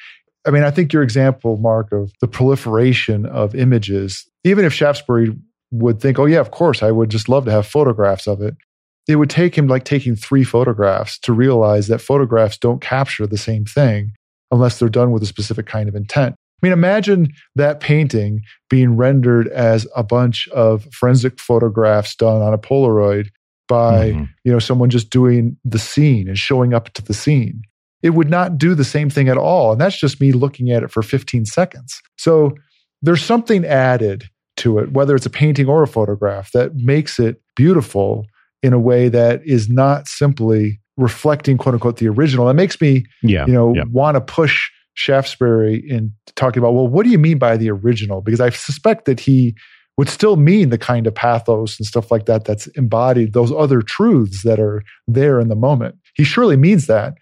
[0.46, 5.36] I mean, I think your example, Mark, of the proliferation of images, even if Shaftesbury
[5.72, 8.56] would think, oh, yeah, of course, I would just love to have photographs of it,
[9.08, 13.38] it would take him like taking three photographs to realize that photographs don't capture the
[13.38, 14.12] same thing
[14.52, 16.36] unless they're done with a specific kind of intent.
[16.62, 22.54] I mean, imagine that painting being rendered as a bunch of forensic photographs done on
[22.54, 23.30] a Polaroid
[23.68, 24.26] by, mm-hmm.
[24.44, 27.64] you know, someone just doing the scene and showing up to the scene
[28.04, 29.72] it would not do the same thing at all.
[29.72, 32.02] And that's just me looking at it for 15 seconds.
[32.18, 32.56] So
[33.02, 37.42] there's something added to it, whether it's a painting or a photograph, that makes it
[37.56, 38.26] beautiful
[38.64, 42.46] in a way that is not simply reflecting quote unquote the original.
[42.46, 43.84] That makes me, yeah, you know, yeah.
[43.92, 48.22] want to push Shaftesbury in talking about, well, what do you mean by the original?
[48.22, 49.56] Because I suspect that he
[49.98, 53.82] would still mean the kind of pathos and stuff like that that's embodied, those other
[53.82, 55.96] truths that are there in the moment.
[56.16, 57.16] He surely means that.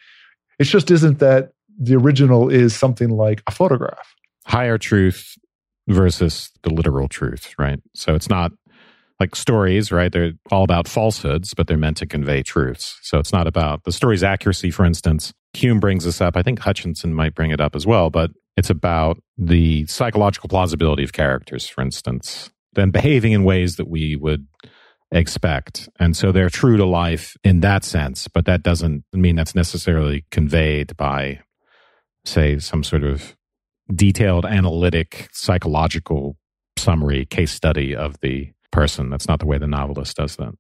[0.60, 4.16] It just isn't that the original is something like a photograph.
[4.46, 5.36] Higher truth
[5.88, 7.80] versus the literal truth, right?
[7.96, 8.52] So it's not
[9.20, 10.12] like stories, right?
[10.12, 12.98] They're all about falsehoods, but they're meant to convey truths.
[13.02, 15.34] So it's not about the story's accuracy, for instance.
[15.54, 16.38] Hume brings this up.
[16.38, 21.04] I think Hutchinson might bring it up as well, but it's about the psychological plausibility
[21.04, 24.48] of characters, for instance, then behaving in ways that we would
[25.12, 25.90] expect.
[26.00, 30.26] And so they're true to life in that sense, but that doesn't mean that's necessarily
[30.30, 31.40] conveyed by,
[32.26, 33.36] say, some sort of
[33.94, 36.38] detailed analytic psychological
[36.78, 39.10] summary case study of the person.
[39.10, 40.54] That's not the way the novelist does that.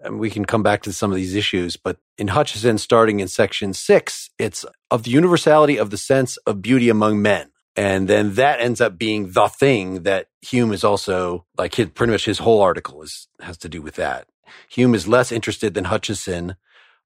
[0.00, 3.28] And we can come back to some of these issues, but in Hutcheson, starting in
[3.28, 7.50] section six, it's of the universality of the sense of beauty among men.
[7.76, 12.12] And then that ends up being the thing that Hume is also like his, pretty
[12.12, 14.28] much his whole article is, has to do with that.
[14.70, 16.56] Hume is less interested than Hutcheson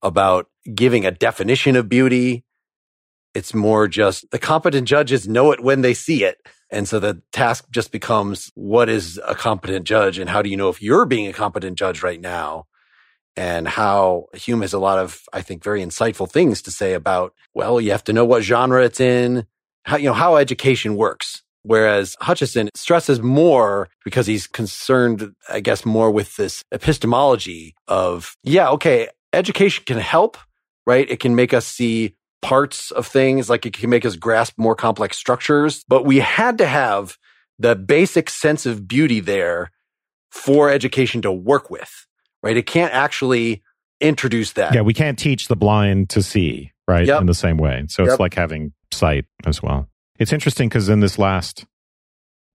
[0.03, 2.45] about giving a definition of beauty.
[3.35, 6.39] It's more just the competent judges know it when they see it.
[6.71, 10.57] And so the task just becomes what is a competent judge and how do you
[10.57, 12.67] know if you're being a competent judge right now?
[13.37, 17.33] And how Hume has a lot of, I think, very insightful things to say about,
[17.55, 19.47] well, you have to know what genre it's in
[19.85, 21.43] how, you know, how education works.
[21.63, 28.71] Whereas Hutcheson stresses more because he's concerned, I guess, more with this epistemology of, yeah,
[28.71, 30.39] okay, education can help,
[30.87, 31.09] right?
[31.11, 34.75] It can make us see parts of things, like it can make us grasp more
[34.75, 37.17] complex structures, but we had to have
[37.59, 39.71] the basic sense of beauty there
[40.31, 42.07] for education to work with,
[42.43, 42.57] right?
[42.57, 43.63] It can't actually
[44.01, 44.75] introduce that.
[44.75, 47.07] Yeah, we can't teach the blind to see, right?
[47.07, 47.21] Yep.
[47.21, 47.85] In the same way.
[47.89, 48.13] So yep.
[48.13, 49.89] it's like having sight as well.
[50.19, 51.67] It's interesting because in this last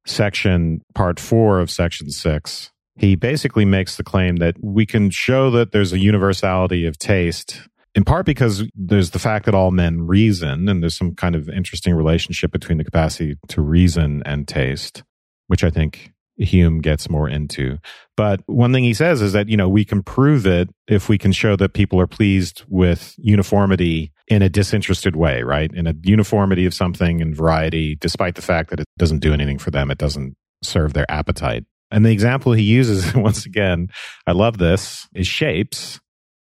[0.06, 5.52] section, part four of section six, he basically makes the claim that we can show
[5.52, 7.62] that there's a universality of taste
[7.96, 11.50] in part because there's the fact that all men reason and there's some kind of
[11.50, 15.04] interesting relationship between the capacity to reason and taste,
[15.48, 17.78] which I think Hume gets more into.
[18.18, 21.18] But one thing he says is that, you know, we can prove it if we
[21.18, 25.72] can show that people are pleased with uniformity in a disinterested way, right?
[25.74, 29.58] In a uniformity of something and variety, despite the fact that it doesn't do anything
[29.58, 29.90] for them.
[29.90, 31.64] It doesn't serve their appetite.
[31.92, 33.88] And the example he uses, once again,
[34.28, 36.02] I love this, is shapes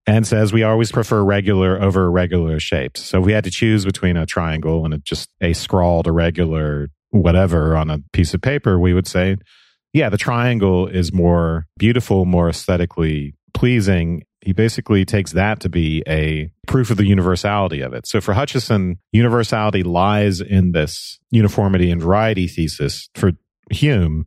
[0.06, 3.02] and says we always prefer regular over irregular shapes.
[3.04, 6.88] So if we had to choose between a triangle and a, just a scrawled irregular
[7.10, 9.36] whatever on a piece of paper, we would say
[9.96, 14.24] yeah, the triangle is more beautiful, more aesthetically pleasing.
[14.42, 18.06] He basically takes that to be a proof of the universality of it.
[18.06, 23.08] So for Hutcheson, universality lies in this uniformity and variety thesis.
[23.14, 23.32] For
[23.70, 24.26] Hume,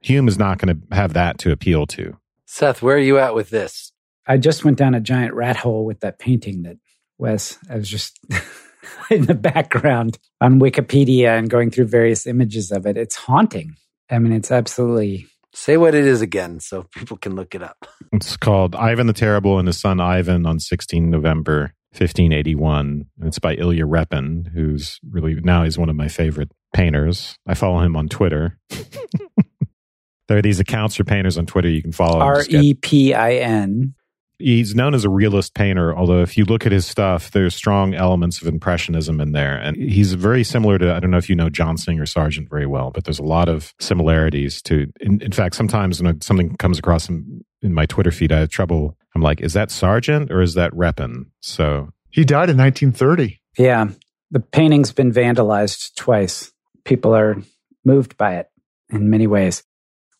[0.00, 2.16] Hume is not going to have that to appeal to.
[2.46, 3.91] Seth, where are you at with this?
[4.26, 6.76] I just went down a giant rat hole with that painting that
[7.18, 8.18] Wes, I was just
[9.10, 12.96] in the background on Wikipedia and going through various images of it.
[12.96, 13.76] It's haunting.
[14.10, 15.26] I mean, it's absolutely.
[15.54, 17.86] Say what it is again so people can look it up.
[18.12, 23.04] It's called Ivan the Terrible and his son Ivan on 16 November 1581.
[23.24, 27.36] It's by Ilya Repin, who's really now he's one of my favorite painters.
[27.46, 28.58] I follow him on Twitter.
[30.28, 32.20] there are these accounts for painters on Twitter you can follow.
[32.20, 33.94] R E P I N
[34.42, 37.94] he's known as a realist painter, although if you look at his stuff, there's strong
[37.94, 39.56] elements of impressionism in there.
[39.56, 42.66] And he's very similar to, I don't know if you know John Singer Sargent very
[42.66, 46.78] well, but there's a lot of similarities to, in, in fact, sometimes when something comes
[46.78, 48.96] across in, in, my Twitter feed, I have trouble.
[49.14, 51.26] I'm like, is that Sargent or is that Repin?
[51.40, 53.40] So he died in 1930.
[53.56, 53.88] Yeah.
[54.30, 56.52] The painting's been vandalized twice.
[56.84, 57.36] People are
[57.84, 58.48] moved by it
[58.90, 59.62] in many ways.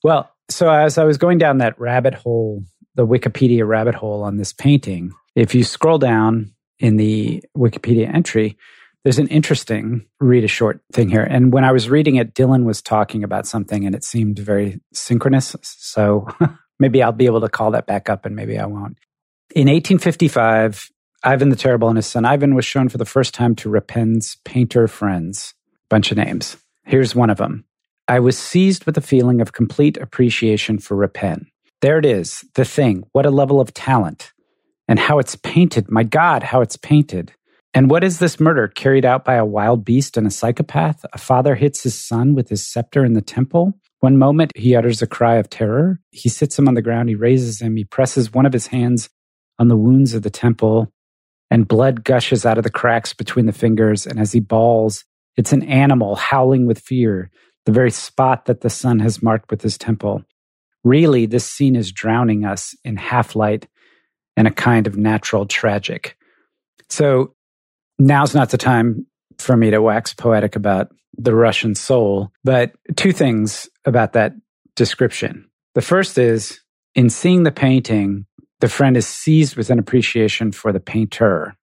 [0.04, 2.62] Well, so as I was going down that rabbit hole
[2.94, 8.56] the Wikipedia rabbit hole on this painting, if you scroll down in the Wikipedia entry,
[9.04, 11.24] there's an interesting read a short thing here.
[11.24, 14.80] And when I was reading it, Dylan was talking about something and it seemed very
[14.92, 15.56] synchronous.
[15.62, 16.28] So
[16.78, 18.98] maybe I'll be able to call that back up and maybe I won't.
[19.54, 20.90] In 1855,
[21.24, 24.36] Ivan the Terrible and his son Ivan was shown for the first time to Repin's
[24.44, 25.54] painter friends.
[25.88, 26.56] Bunch of names.
[26.84, 27.64] Here's one of them.
[28.08, 31.46] I was seized with a feeling of complete appreciation for Repin.
[31.82, 33.02] There it is, the thing.
[33.10, 34.32] What a level of talent.
[34.86, 35.90] And how it's painted.
[35.90, 37.32] My God, how it's painted.
[37.74, 41.04] And what is this murder carried out by a wild beast and a psychopath?
[41.12, 43.74] A father hits his son with his scepter in the temple.
[44.00, 45.98] One moment he utters a cry of terror.
[46.10, 47.08] He sits him on the ground.
[47.08, 47.76] He raises him.
[47.76, 49.08] He presses one of his hands
[49.58, 50.92] on the wounds of the temple,
[51.50, 54.06] and blood gushes out of the cracks between the fingers.
[54.06, 55.04] And as he bawls,
[55.36, 57.30] it's an animal howling with fear,
[57.64, 60.24] the very spot that the son has marked with his temple.
[60.84, 63.68] Really, this scene is drowning us in half light
[64.36, 66.16] and a kind of natural tragic.
[66.88, 67.34] So
[67.98, 69.06] now's not the time
[69.38, 74.34] for me to wax poetic about the Russian soul, but two things about that
[74.76, 75.48] description.
[75.74, 76.60] The first is
[76.94, 78.26] in seeing the painting,
[78.60, 81.56] the friend is seized with an appreciation for the painter.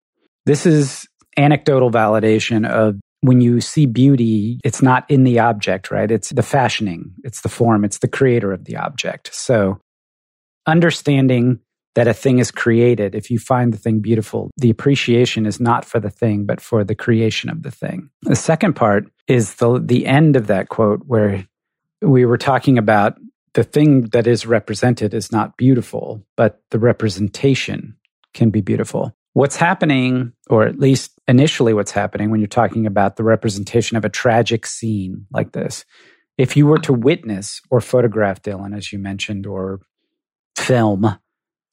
[0.45, 6.10] This is anecdotal validation of when you see beauty, it's not in the object, right?
[6.10, 9.34] It's the fashioning, it's the form, it's the creator of the object.
[9.34, 9.79] So
[10.65, 11.60] understanding
[11.95, 15.84] that a thing is created, if you find the thing beautiful, the appreciation is not
[15.84, 18.10] for the thing, but for the creation of the thing.
[18.21, 21.45] The second part is the, the end of that quote where
[22.01, 23.17] we were talking about
[23.53, 27.97] the thing that is represented is not beautiful, but the representation
[28.34, 29.15] can be beautiful.
[29.33, 34.03] What's happening, or at least initially what's happening when you're talking about the representation of
[34.03, 35.85] a tragic scene like this,
[36.37, 39.81] if you were to witness or photograph Dylan, as you mentioned, or
[40.57, 41.19] film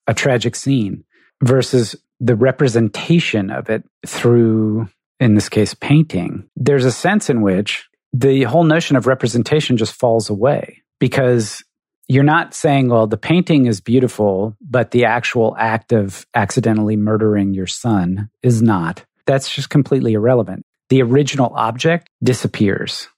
[0.06, 1.04] a tragic scene
[1.42, 4.88] versus the representation of it through,
[5.20, 9.94] in this case, painting, there's a sense in which the whole notion of representation just
[9.94, 11.62] falls away because
[12.08, 17.52] you're not saying, well, the painting is beautiful, but the actual act of accidentally murdering
[17.52, 19.04] your son is not.
[19.26, 20.64] That's just completely irrelevant.
[20.88, 23.08] The original object disappears.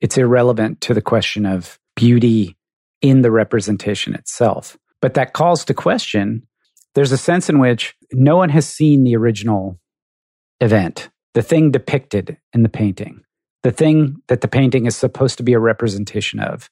[0.00, 2.56] It's irrelevant to the question of beauty
[3.02, 4.78] in the representation itself.
[5.02, 6.46] But that calls to question
[6.94, 9.78] there's a sense in which no one has seen the original
[10.60, 13.22] event, the thing depicted in the painting,
[13.62, 16.70] the thing that the painting is supposed to be a representation of.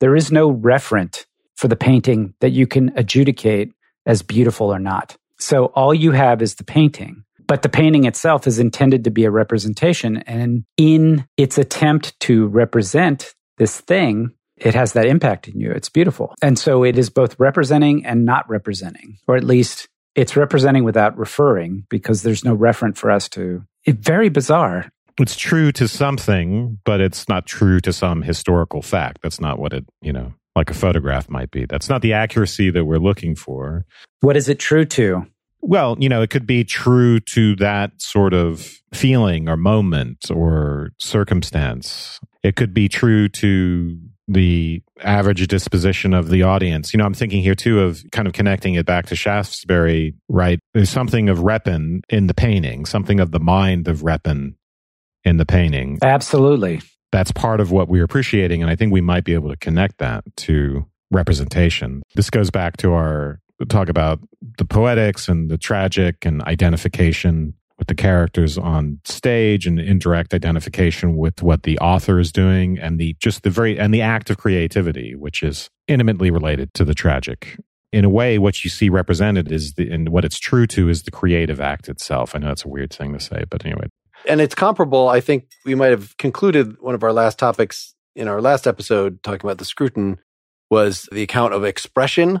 [0.00, 1.26] There is no referent
[1.56, 3.72] for the painting that you can adjudicate
[4.06, 5.16] as beautiful or not.
[5.38, 7.24] So all you have is the painting.
[7.46, 10.18] But the painting itself is intended to be a representation.
[10.18, 15.70] And in its attempt to represent this thing, it has that impact in you.
[15.70, 16.34] It's beautiful.
[16.40, 21.18] And so it is both representing and not representing, or at least it's representing without
[21.18, 23.64] referring because there's no referent for us to.
[23.84, 29.22] It's very bizarre it's true to something, but it's not true to some historical fact.
[29.22, 31.66] That's not what it, you know, like a photograph might be.
[31.66, 33.84] That's not the accuracy that we're looking for.
[34.20, 35.26] What is it true to?
[35.60, 40.90] Well, you know, it could be true to that sort of feeling or moment or
[40.98, 42.18] circumstance.
[42.42, 43.96] It could be true to
[44.26, 46.92] the average disposition of the audience.
[46.92, 50.58] You know, I'm thinking here too of kind of connecting it back to Shaftesbury, right?
[50.74, 54.54] There's something of Repin in the painting, something of the mind of Repin
[55.24, 55.98] in the painting.
[56.02, 56.80] Absolutely.
[57.10, 58.62] that's part of what we're appreciating.
[58.62, 62.02] And I think we might be able to connect that to representation.
[62.14, 64.18] This goes back to our talk about
[64.58, 71.16] the poetics and the tragic and identification with the characters on stage and indirect identification
[71.16, 74.36] with what the author is doing and the just the very and the act of
[74.36, 77.56] creativity which is intimately related to the tragic
[77.92, 81.02] in a way what you see represented is the and what it's true to is
[81.02, 83.86] the creative act itself i know that's a weird thing to say but anyway
[84.28, 88.28] and it's comparable i think we might have concluded one of our last topics in
[88.28, 90.18] our last episode talking about the scruton
[90.70, 92.40] was the account of expression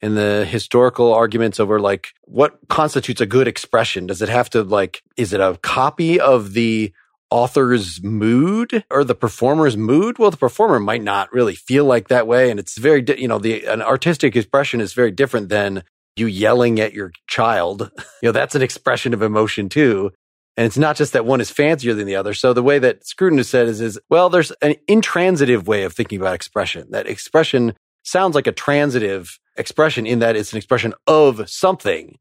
[0.00, 4.06] and the historical arguments over like what constitutes a good expression.
[4.06, 6.92] Does it have to like, is it a copy of the
[7.30, 10.18] author's mood or the performer's mood?
[10.18, 12.50] Well, the performer might not really feel like that way.
[12.50, 15.82] And it's very, you know, the, an artistic expression is very different than
[16.16, 17.90] you yelling at your child.
[18.22, 20.12] you know, that's an expression of emotion too.
[20.58, 22.34] And it's not just that one is fancier than the other.
[22.34, 25.92] So the way that Scruton has said is, is, well, there's an intransitive way of
[25.92, 26.88] thinking about expression.
[26.90, 32.18] That expression sounds like a transitive expression in that it's an expression of something,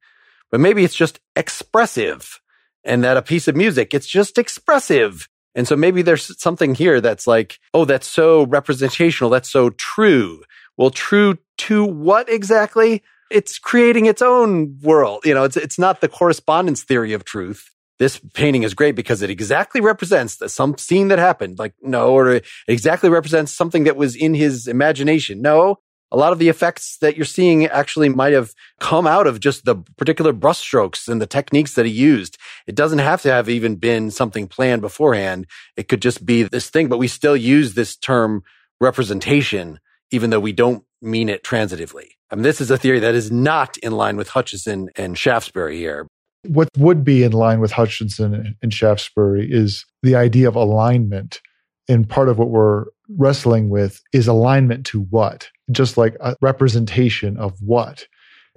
[0.52, 2.40] but maybe it's just expressive
[2.84, 5.28] and that a piece of music, it's just expressive.
[5.56, 9.32] And so maybe there's something here that's like, oh, that's so representational.
[9.32, 10.44] That's so true.
[10.78, 13.02] Well, true to what exactly?
[13.32, 15.26] It's creating its own world.
[15.26, 17.72] You know, it's, it's not the correspondence theory of truth.
[18.00, 21.58] This painting is great because it exactly represents some scene that happened.
[21.58, 25.42] Like, no, or it exactly represents something that was in his imagination.
[25.42, 25.78] No,
[26.12, 29.66] a lot of the effects that you're seeing actually might have come out of just
[29.66, 32.38] the particular brushstrokes and the techniques that he used.
[32.66, 35.48] It doesn't have to have even been something planned beforehand.
[35.76, 38.44] It could just be this thing, but we still use this term
[38.80, 39.80] representation,
[40.12, 42.10] even though we don't mean it transitively.
[42.32, 45.78] I mean, this is a theory that is not in line with Hutcheson and Shaftesbury
[45.78, 46.07] here.
[46.48, 51.42] What would be in line with Hutcheson and Shaftesbury is the idea of alignment.
[51.90, 55.50] And part of what we're wrestling with is alignment to what?
[55.72, 58.06] Just like a representation of what?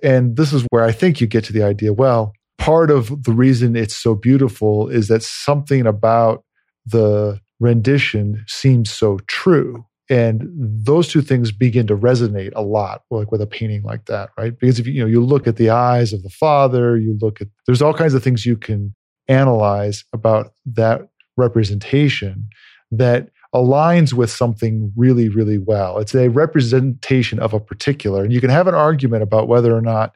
[0.03, 3.33] And this is where I think you get to the idea well, part of the
[3.33, 6.45] reason it's so beautiful is that something about
[6.87, 9.85] the rendition seems so true.
[10.11, 14.31] And those two things begin to resonate a lot, like with a painting like that,
[14.37, 14.59] right?
[14.59, 17.41] Because if you, you know you look at the eyes of the father, you look
[17.41, 18.95] at there's all kinds of things you can
[19.29, 22.49] analyze about that representation
[22.91, 25.99] that aligns with something really, really well.
[25.99, 28.25] It's a representation of a particular.
[28.25, 30.13] And you can have an argument about whether or not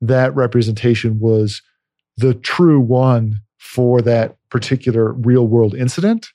[0.00, 1.62] that representation was
[2.16, 6.28] the true one for that particular real world incident.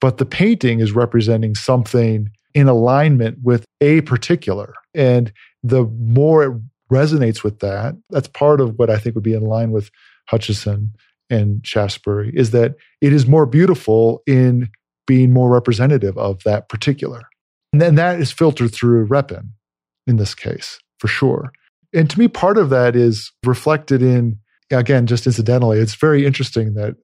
[0.00, 4.74] But the painting is representing something in alignment with a particular.
[4.94, 5.32] And
[5.62, 6.52] the more it
[6.90, 9.90] resonates with that, that's part of what I think would be in line with
[10.30, 10.90] Hutcheson
[11.30, 14.70] and Shaftesbury, is that it is more beautiful in
[15.06, 17.22] being more representative of that particular.
[17.72, 19.50] And then that is filtered through Repin
[20.06, 21.52] in this case, for sure.
[21.92, 24.38] And to me, part of that is reflected in,
[24.70, 26.96] again, just incidentally, it's very interesting that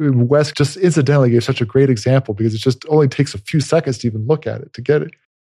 [0.00, 3.60] Wes just incidentally gave such a great example because it just only takes a few
[3.60, 5.10] seconds to even look at it to get it.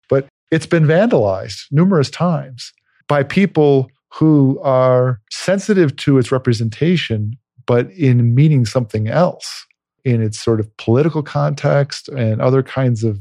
[0.09, 2.73] But it's been vandalized numerous times
[3.07, 9.65] by people who are sensitive to its representation, but in meaning something else
[10.03, 13.19] in its sort of political context and other kinds of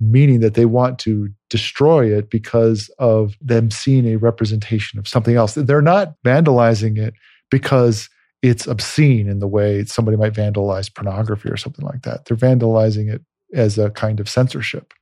[0.00, 5.36] meaning that they want to destroy it because of them seeing a representation of something
[5.36, 5.54] else.
[5.54, 7.14] They're not vandalizing it
[7.50, 8.08] because
[8.44, 12.26] it's obscene in the way somebody might vandalize pornography or something like that.
[12.26, 13.22] They're vandalizing it
[13.54, 14.92] as a kind of censorship.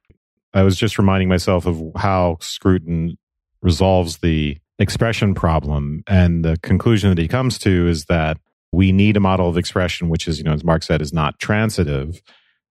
[0.54, 3.18] I was just reminding myself of how Scruton
[3.60, 6.04] resolves the expression problem.
[6.06, 8.38] And the conclusion that he comes to is that
[8.72, 11.38] we need a model of expression which is you know as mark said is not
[11.38, 12.22] transitive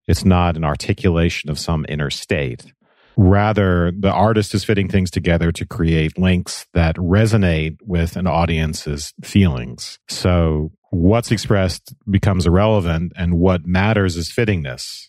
[0.08, 2.74] it's not an articulation of some inner state
[3.18, 9.14] rather the artist is fitting things together to create links that resonate with an audience's
[9.24, 15.08] feelings so what's expressed becomes irrelevant and what matters is fittingness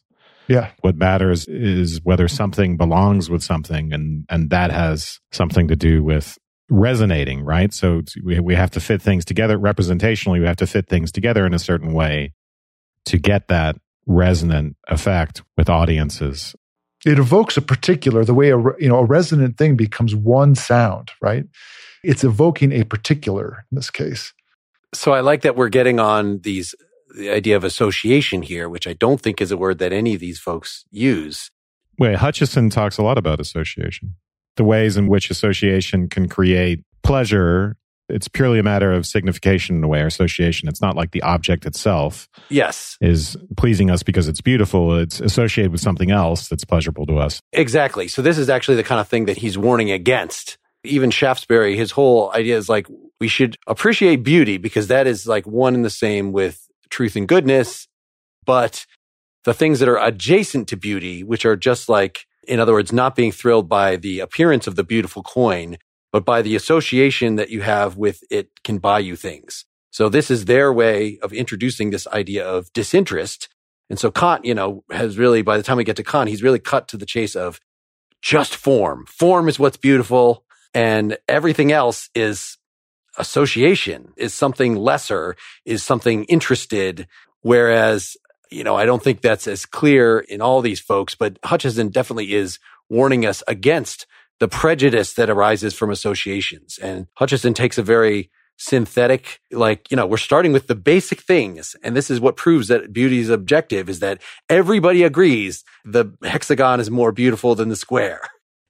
[0.49, 5.77] yeah what matters is whether something belongs with something and and that has something to
[5.77, 6.39] do with
[6.73, 7.73] resonating, right?
[7.73, 10.41] So we, we have to fit things together representationally.
[10.41, 12.33] We have to fit things together in a certain way
[13.07, 13.77] to get that
[14.07, 16.57] resonant effect with audiences.
[17.05, 21.11] It evokes a particular, the way a, you know, a resonant thing becomes one sound,
[21.21, 21.45] right?
[22.05, 24.33] It's evoking a particular in this case.
[24.95, 26.75] So I like that we're getting on these,
[27.17, 30.21] the idea of association here, which I don't think is a word that any of
[30.21, 31.51] these folks use.
[31.99, 34.15] Wait, Hutcheson talks a lot about association
[34.57, 37.77] the ways in which association can create pleasure
[38.13, 40.69] it's purely a matter of signification in a way or association.
[40.69, 44.97] It's not like the object itself Yes, is pleasing us because it's beautiful.
[44.99, 47.41] It's associated with something else that's pleasurable to us.
[47.53, 48.09] exactly.
[48.09, 50.59] So this is actually the kind of thing that he's warning against.
[50.85, 52.87] Even Shaftesbury, his whole idea is like
[53.21, 57.29] we should appreciate beauty because that is like one and the same with truth and
[57.29, 57.87] goodness.
[58.45, 58.85] But
[59.45, 63.15] the things that are adjacent to beauty, which are just like, in other words, not
[63.15, 65.77] being thrilled by the appearance of the beautiful coin,
[66.13, 69.65] but by the association that you have with it can buy you things.
[69.91, 73.49] So this is their way of introducing this idea of disinterest.
[73.91, 76.43] And so Kant, you know, has really, by the time we get to Kant, he's
[76.43, 77.61] really cut to the chase of
[78.23, 79.05] just form.
[79.07, 82.57] Form is what's beautiful and everything else is
[83.19, 85.37] association, is something lesser,
[85.67, 87.07] is something interested.
[87.43, 88.17] Whereas,
[88.51, 92.33] you know, I don't think that's as clear in all these folks, but Hutcheson definitely
[92.33, 92.59] is
[92.89, 94.07] warning us against
[94.43, 96.77] the prejudice that arises from associations.
[96.83, 101.77] And Hutcheson takes a very synthetic, like, you know, we're starting with the basic things.
[101.85, 106.81] And this is what proves that beauty is objective is that everybody agrees the hexagon
[106.81, 108.21] is more beautiful than the square.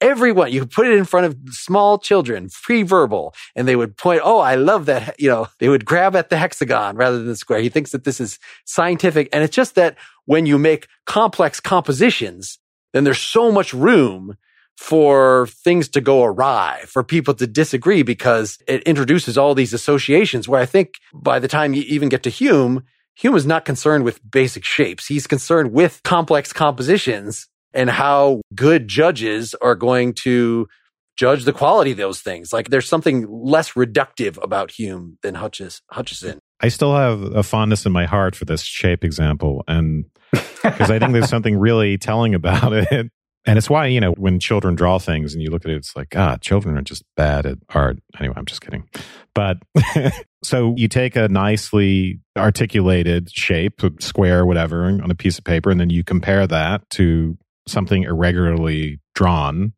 [0.02, 4.40] Everyone, you put it in front of small children, pre-verbal, and they would point, Oh,
[4.40, 5.18] I love that.
[5.18, 7.60] You know, they would grab at the hexagon rather than the square.
[7.60, 9.30] He thinks that this is scientific.
[9.32, 9.96] And it's just that
[10.26, 12.58] when you make complex compositions,
[12.92, 14.36] then there's so much room
[14.76, 20.48] for things to go awry, for people to disagree because it introduces all these associations
[20.48, 24.04] where I think by the time you even get to Hume, Hume is not concerned
[24.04, 25.06] with basic shapes.
[25.06, 30.68] He's concerned with complex compositions and how good judges are going to
[31.16, 32.52] judge the quality of those things.
[32.52, 36.38] Like there's something less reductive about Hume than Hutchis, Hutcheson.
[36.60, 39.64] I still have a fondness in my heart for this shape example.
[39.68, 43.10] And because I think there's something really telling about it.
[43.44, 45.96] And it's why, you know, when children draw things and you look at it, it's
[45.96, 47.98] like, God, children are just bad at art.
[48.18, 48.88] Anyway, I'm just kidding.
[49.34, 49.58] But
[50.44, 55.80] so you take a nicely articulated shape, square, whatever, on a piece of paper, and
[55.80, 57.36] then you compare that to
[57.66, 59.72] something irregularly drawn,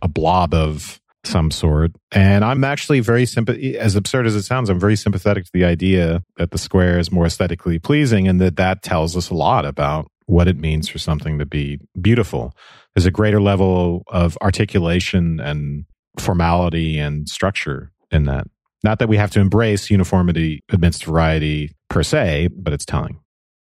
[0.00, 1.92] a blob of some sort.
[2.12, 5.64] And I'm actually very sympathetic, as absurd as it sounds, I'm very sympathetic to the
[5.64, 9.64] idea that the square is more aesthetically pleasing and that that tells us a lot
[9.64, 12.54] about what it means for something to be beautiful.
[12.94, 15.84] There's a greater level of articulation and
[16.18, 18.46] formality and structure in that.
[18.82, 23.20] Not that we have to embrace uniformity amidst variety per se, but it's telling.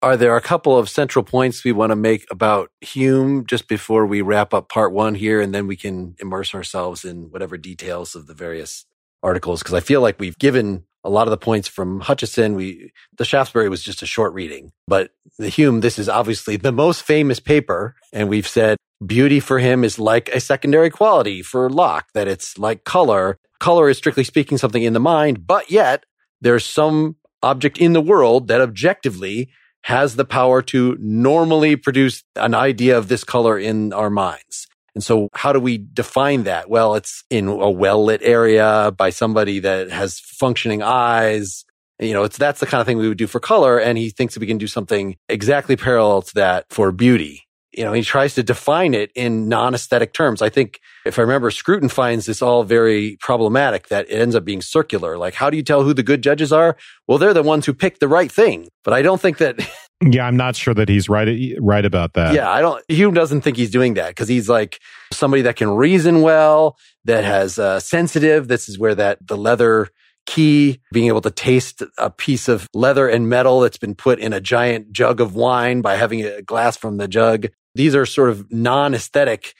[0.00, 4.04] Are there a couple of central points we want to make about Hume just before
[4.04, 8.16] we wrap up part one here, and then we can immerse ourselves in whatever details
[8.16, 8.84] of the various
[9.22, 9.62] articles?
[9.62, 12.54] Because I feel like we've given a lot of the points from Hutcheson.
[12.54, 16.72] We the Shaftesbury was just a short reading, but the Hume, this is obviously the
[16.72, 21.68] most famous paper, and we've said beauty for him is like a secondary quality for
[21.68, 23.38] Locke, that it's like color.
[23.58, 26.04] Color is strictly speaking something in the mind, but yet
[26.40, 29.50] there's some object in the world that objectively
[29.82, 34.68] has the power to normally produce an idea of this color in our minds.
[34.94, 36.68] And so how do we define that?
[36.68, 41.64] Well, it's in a well lit area by somebody that has functioning eyes.
[41.98, 43.78] You know, it's, that's the kind of thing we would do for color.
[43.78, 47.44] And he thinks that we can do something exactly parallel to that for beauty.
[47.72, 50.42] You know, he tries to define it in non-aesthetic terms.
[50.42, 54.44] I think if I remember, Scruton finds this all very problematic that it ends up
[54.44, 55.16] being circular.
[55.16, 56.76] Like, how do you tell who the good judges are?
[57.08, 58.68] Well, they're the ones who pick the right thing.
[58.84, 59.66] But I don't think that
[60.10, 62.34] Yeah, I'm not sure that he's right right about that.
[62.34, 62.82] Yeah, I don't.
[62.88, 64.80] Hume doesn't think he's doing that because he's like
[65.12, 68.48] somebody that can reason well, that has uh, sensitive.
[68.48, 69.88] This is where that the leather
[70.26, 74.32] key, being able to taste a piece of leather and metal that's been put in
[74.32, 77.48] a giant jug of wine by having a glass from the jug.
[77.74, 79.54] These are sort of non-aesthetic,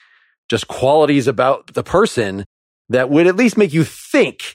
[0.49, 2.45] just qualities about the person
[2.89, 4.55] that would at least make you think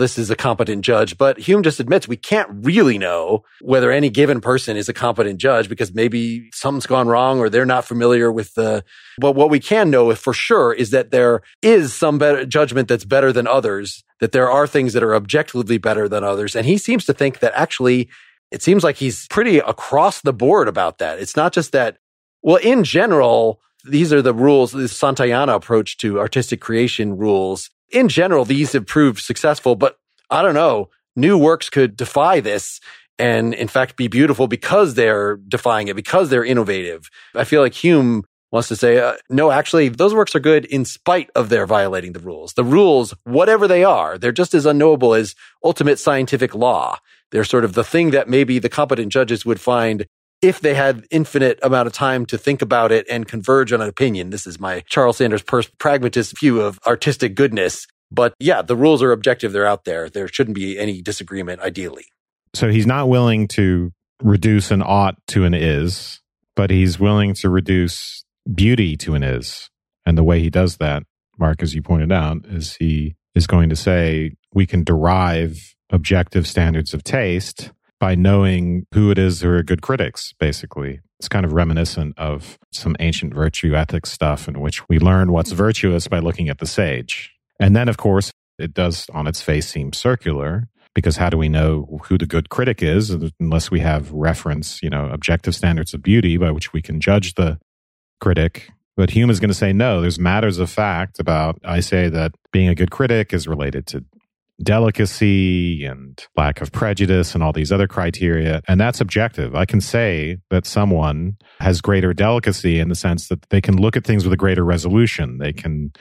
[0.00, 1.16] this is a competent judge.
[1.16, 5.38] But Hume just admits we can't really know whether any given person is a competent
[5.38, 8.84] judge because maybe something's gone wrong or they're not familiar with the,
[9.18, 13.04] but what we can know for sure is that there is some better judgment that's
[13.04, 16.56] better than others, that there are things that are objectively better than others.
[16.56, 18.08] And he seems to think that actually
[18.50, 21.20] it seems like he's pretty across the board about that.
[21.20, 21.98] It's not just that,
[22.42, 28.08] well, in general, these are the rules, the Santayana approach to artistic creation rules in
[28.08, 29.98] general, these have proved successful, but
[30.30, 30.90] I don't know.
[31.16, 32.80] New works could defy this
[33.18, 37.10] and in fact be beautiful because they're defying it, because they're innovative.
[37.34, 40.84] I feel like Hume wants to say, uh, no, actually, those works are good in
[40.84, 42.54] spite of their violating the rules.
[42.54, 46.98] The rules, whatever they are, they're just as unknowable as ultimate scientific law.
[47.30, 50.06] They're sort of the thing that maybe the competent judges would find
[50.42, 53.88] if they had infinite amount of time to think about it and converge on an
[53.88, 54.30] opinion.
[54.30, 57.86] This is my Charles Sanders pragmatist view of artistic goodness.
[58.10, 59.52] But yeah, the rules are objective.
[59.52, 60.08] They're out there.
[60.08, 62.06] There shouldn't be any disagreement, ideally.
[62.54, 66.20] So he's not willing to reduce an ought to an is,
[66.56, 69.70] but he's willing to reduce beauty to an is.
[70.04, 71.04] And the way he does that,
[71.38, 76.46] Mark, as you pointed out, is he is going to say we can derive objective
[76.46, 77.70] standards of taste
[78.00, 81.00] by knowing who it is who are good critics, basically.
[81.18, 85.52] It's kind of reminiscent of some ancient virtue ethics stuff in which we learn what's
[85.52, 87.30] virtuous by looking at the sage.
[87.60, 91.48] And then, of course, it does on its face seem circular because how do we
[91.48, 96.02] know who the good critic is unless we have reference, you know, objective standards of
[96.02, 97.58] beauty by which we can judge the
[98.20, 98.70] critic
[99.00, 102.34] but Hume is going to say, no, there's matters of fact about, I say that
[102.52, 104.04] being a good critic is related to
[104.62, 108.62] delicacy and lack of prejudice and all these other criteria.
[108.68, 109.54] And that's objective.
[109.54, 113.96] I can say that someone has greater delicacy in the sense that they can look
[113.96, 115.38] at things with a greater resolution.
[115.38, 115.92] They can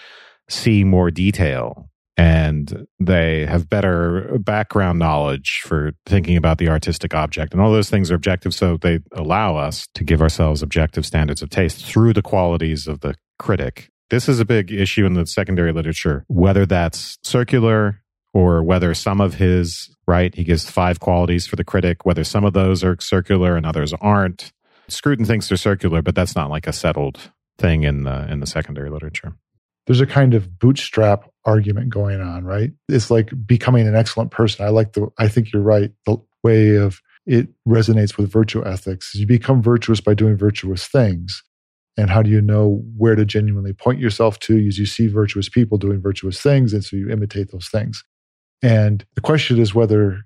[0.49, 7.53] see more detail and they have better background knowledge for thinking about the artistic object.
[7.53, 8.53] And all those things are objective.
[8.53, 12.99] So they allow us to give ourselves objective standards of taste through the qualities of
[12.99, 13.89] the critic.
[14.09, 18.01] This is a big issue in the secondary literature, whether that's circular
[18.33, 22.45] or whether some of his, right, he gives five qualities for the critic, whether some
[22.45, 24.51] of those are circular and others aren't.
[24.87, 28.47] Scruton thinks they're circular, but that's not like a settled thing in the in the
[28.47, 29.35] secondary literature
[29.89, 32.69] there's a kind of bootstrap argument going on, right?
[32.87, 34.63] It's like becoming an excellent person.
[34.63, 35.89] I like the, I think you're right.
[36.05, 41.41] The way of it resonates with virtue ethics you become virtuous by doing virtuous things.
[41.97, 44.55] And how do you know where to genuinely point yourself to?
[44.55, 48.03] Is you see virtuous people doing virtuous things, and so you imitate those things.
[48.61, 50.25] And the question is whether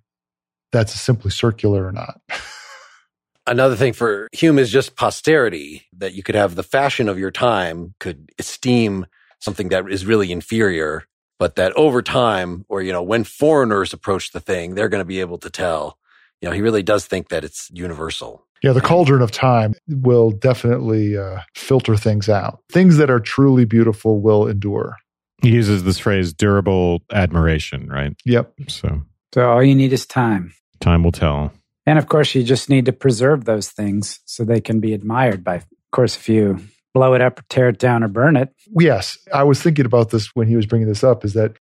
[0.72, 2.20] that's simply circular or not.
[3.48, 7.32] Another thing for Hume is just posterity that you could have the fashion of your
[7.32, 9.06] time could esteem
[9.40, 11.04] something that is really inferior,
[11.40, 15.06] but that over time, or, you know, when foreigners approach the thing, they're going to
[15.06, 15.98] be able to tell.
[16.42, 18.46] You know, he really does think that it's universal.
[18.64, 22.60] Yeah, the cauldron of time will definitely uh, filter things out.
[22.72, 24.96] Things that are truly beautiful will endure.
[25.44, 28.16] He uses this phrase durable admiration, right?
[28.26, 28.54] Yep.
[28.70, 30.54] So, so all you need is time.
[30.80, 31.52] Time will tell.
[31.86, 35.44] And of course, you just need to preserve those things so they can be admired
[35.44, 35.56] by.
[35.56, 36.60] Of course, if you
[36.94, 38.50] blow it up, or tear it down, or burn it.
[38.80, 39.18] Yes.
[39.34, 41.58] I was thinking about this when he was bringing this up is that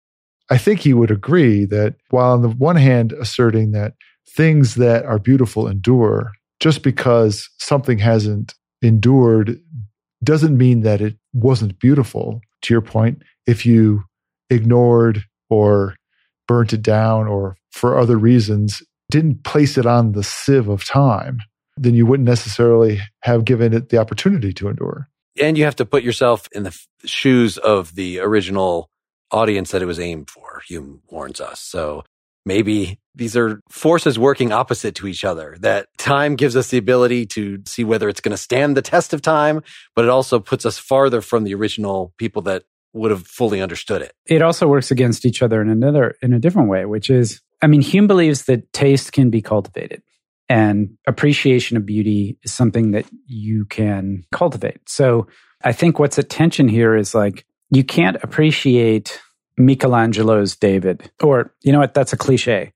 [0.51, 3.95] I think he would agree that while on the one hand asserting that
[4.28, 9.59] things that are beautiful endure, just because something hasn't endured
[10.22, 12.41] doesn't mean that it wasn't beautiful.
[12.63, 14.05] To your point, if you
[14.51, 15.97] ignored or
[16.49, 21.39] burnt it down or for other reasons didn't place it on the sieve of time,
[21.77, 25.09] then you wouldn't necessarily have given it the opportunity to endure
[25.41, 28.91] and you have to put yourself in the shoes of the original
[29.31, 30.63] audience that it was aimed for.
[30.67, 31.61] Hume warns us.
[31.61, 32.05] So
[32.45, 35.57] maybe these are forces working opposite to each other.
[35.61, 39.13] That time gives us the ability to see whether it's going to stand the test
[39.13, 39.63] of time,
[39.95, 44.03] but it also puts us farther from the original people that would have fully understood
[44.03, 44.13] it.
[44.27, 47.67] It also works against each other in another in a different way, which is I
[47.67, 50.03] mean Hume believes that taste can be cultivated.
[50.49, 54.87] And appreciation of beauty is something that you can cultivate.
[54.87, 55.27] So
[55.65, 59.19] I think what's at tension here is like, you can't appreciate
[59.57, 61.95] Michelangelo's David, or you know what?
[61.95, 62.73] That's a cliche.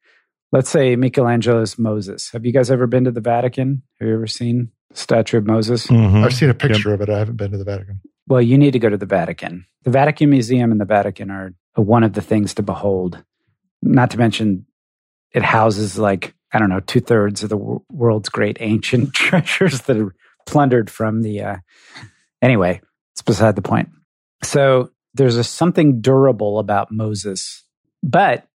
[0.52, 2.30] Let's say Michelangelo's Moses.
[2.30, 3.82] Have you guys ever been to the Vatican?
[4.00, 5.86] Have you ever seen the statue of Moses?
[5.86, 6.24] Mm-hmm.
[6.24, 7.00] I've seen a picture yep.
[7.00, 7.12] of it.
[7.12, 8.00] I haven't been to the Vatican.
[8.28, 9.66] Well, you need to go to the Vatican.
[9.82, 13.22] The Vatican Museum and the Vatican are one of the things to behold.
[13.82, 14.66] Not to mention,
[15.32, 19.82] it houses like I don't know, two thirds of the w- world's great ancient treasures
[19.82, 20.14] that are
[20.46, 21.42] plundered from the.
[21.42, 21.56] Uh,
[22.40, 22.80] anyway,
[23.12, 23.90] it's beside the point.
[24.42, 27.64] So there's a something durable about Moses,
[28.02, 28.46] but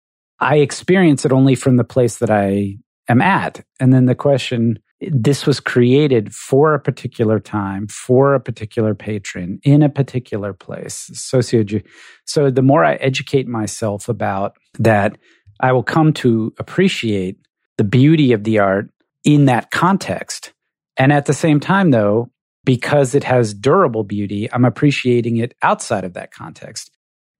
[0.41, 2.79] I experience it only from the place that I
[3.09, 3.65] am at.
[3.79, 9.59] And then the question this was created for a particular time, for a particular patron,
[9.63, 11.11] in a particular place.
[11.15, 11.83] Sociology.
[12.27, 15.17] So the more I educate myself about that,
[15.61, 17.39] I will come to appreciate
[17.79, 18.91] the beauty of the art
[19.25, 20.53] in that context.
[20.97, 22.31] And at the same time, though,
[22.65, 26.90] because it has durable beauty, I'm appreciating it outside of that context.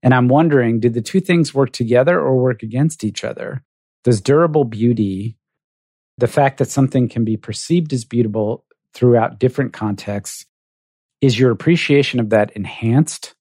[0.03, 3.63] And I'm wondering, did the two things work together or work against each other?
[4.03, 5.37] Does durable beauty,
[6.17, 10.45] the fact that something can be perceived as beautiful throughout different contexts,
[11.21, 13.35] is your appreciation of that enhanced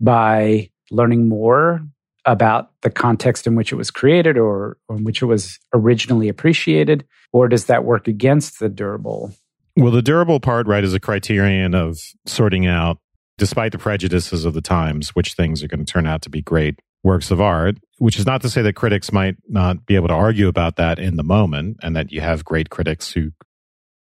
[0.00, 1.80] by learning more
[2.24, 6.28] about the context in which it was created or, or in which it was originally
[6.28, 7.06] appreciated?
[7.32, 9.32] Or does that work against the durable?
[9.76, 12.98] Well, the durable part, right, is a criterion of sorting out,
[13.40, 16.42] despite the prejudices of the times, which things are going to turn out to be
[16.42, 20.08] great works of art, which is not to say that critics might not be able
[20.08, 23.30] to argue about that in the moment and that you have great critics who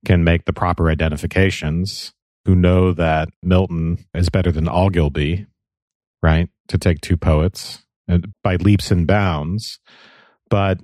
[0.07, 2.15] can make the proper identifications,
[2.47, 5.47] who know that Milton is better than Ogilby,
[6.23, 6.49] right?
[6.69, 7.85] To take two poets
[8.43, 9.79] by leaps and bounds.
[10.49, 10.81] But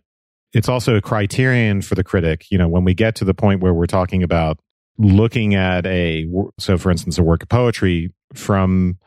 [0.52, 2.50] it's also a criterion for the critic.
[2.50, 4.58] You know, when we get to the point where we're talking about
[4.98, 6.26] looking at a,
[6.58, 8.98] so for instance, a work of poetry from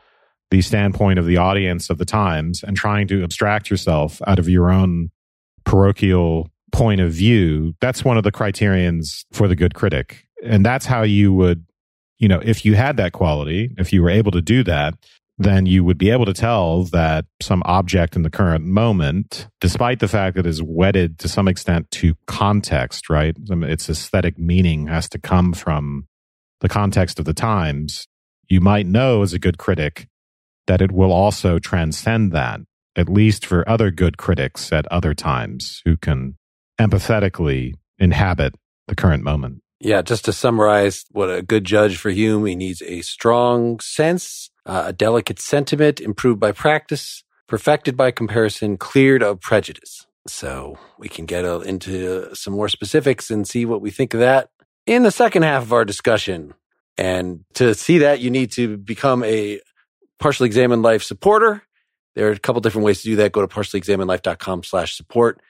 [0.50, 4.48] the standpoint of the audience of the times and trying to abstract yourself out of
[4.48, 5.10] your own
[5.64, 10.26] parochial point of view, that's one of the criterions for the good critic.
[10.44, 11.64] And that's how you would,
[12.18, 14.94] you know, if you had that quality, if you were able to do that,
[15.38, 20.00] then you would be able to tell that some object in the current moment, despite
[20.00, 23.36] the fact that it is wedded to some extent to context, right?
[23.50, 26.06] I mean, its aesthetic meaning has to come from
[26.60, 28.08] the context of the times.
[28.48, 30.08] You might know as a good critic
[30.66, 32.60] that it will also transcend that,
[32.96, 36.36] at least for other good critics at other times who can
[36.80, 38.54] empathetically inhabit
[38.88, 39.62] the current moment.
[39.80, 44.50] Yeah, just to summarize what a good judge for Hume, he needs a strong sense,
[44.64, 50.06] uh, a delicate sentiment improved by practice, perfected by comparison, cleared of prejudice.
[50.26, 54.20] So we can get uh, into some more specifics and see what we think of
[54.20, 54.48] that
[54.86, 56.54] in the second half of our discussion.
[56.98, 59.60] And to see that, you need to become a
[60.18, 61.62] partially examined life supporter.
[62.14, 63.32] There are a couple different ways to do that.
[63.32, 65.40] Go to partiallyexaminedlife.com slash support.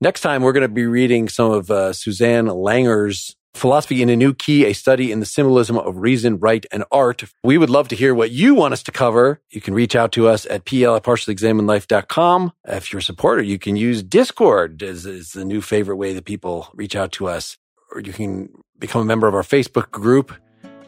[0.00, 4.16] Next time, we're going to be reading some of uh, Susanne Langer's Philosophy in a
[4.16, 7.24] New Key, a study in the symbolism of reason, right, and art.
[7.42, 9.40] We would love to hear what you want us to cover.
[9.50, 12.52] You can reach out to us at pl at partiallyexaminedlife.com.
[12.66, 16.68] If you're a supporter, you can use Discord as, the new favorite way that people
[16.74, 17.56] reach out to us.
[17.92, 20.34] Or you can become a member of our Facebook group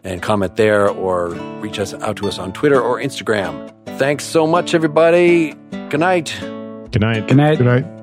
[0.09, 1.28] and comment there or
[1.61, 3.72] reach us out to us on Twitter or Instagram.
[3.98, 5.54] Thanks so much, everybody.
[5.90, 6.36] Good night.
[6.90, 7.26] Good night.
[7.28, 7.59] Good night.
[7.59, 7.97] Good night.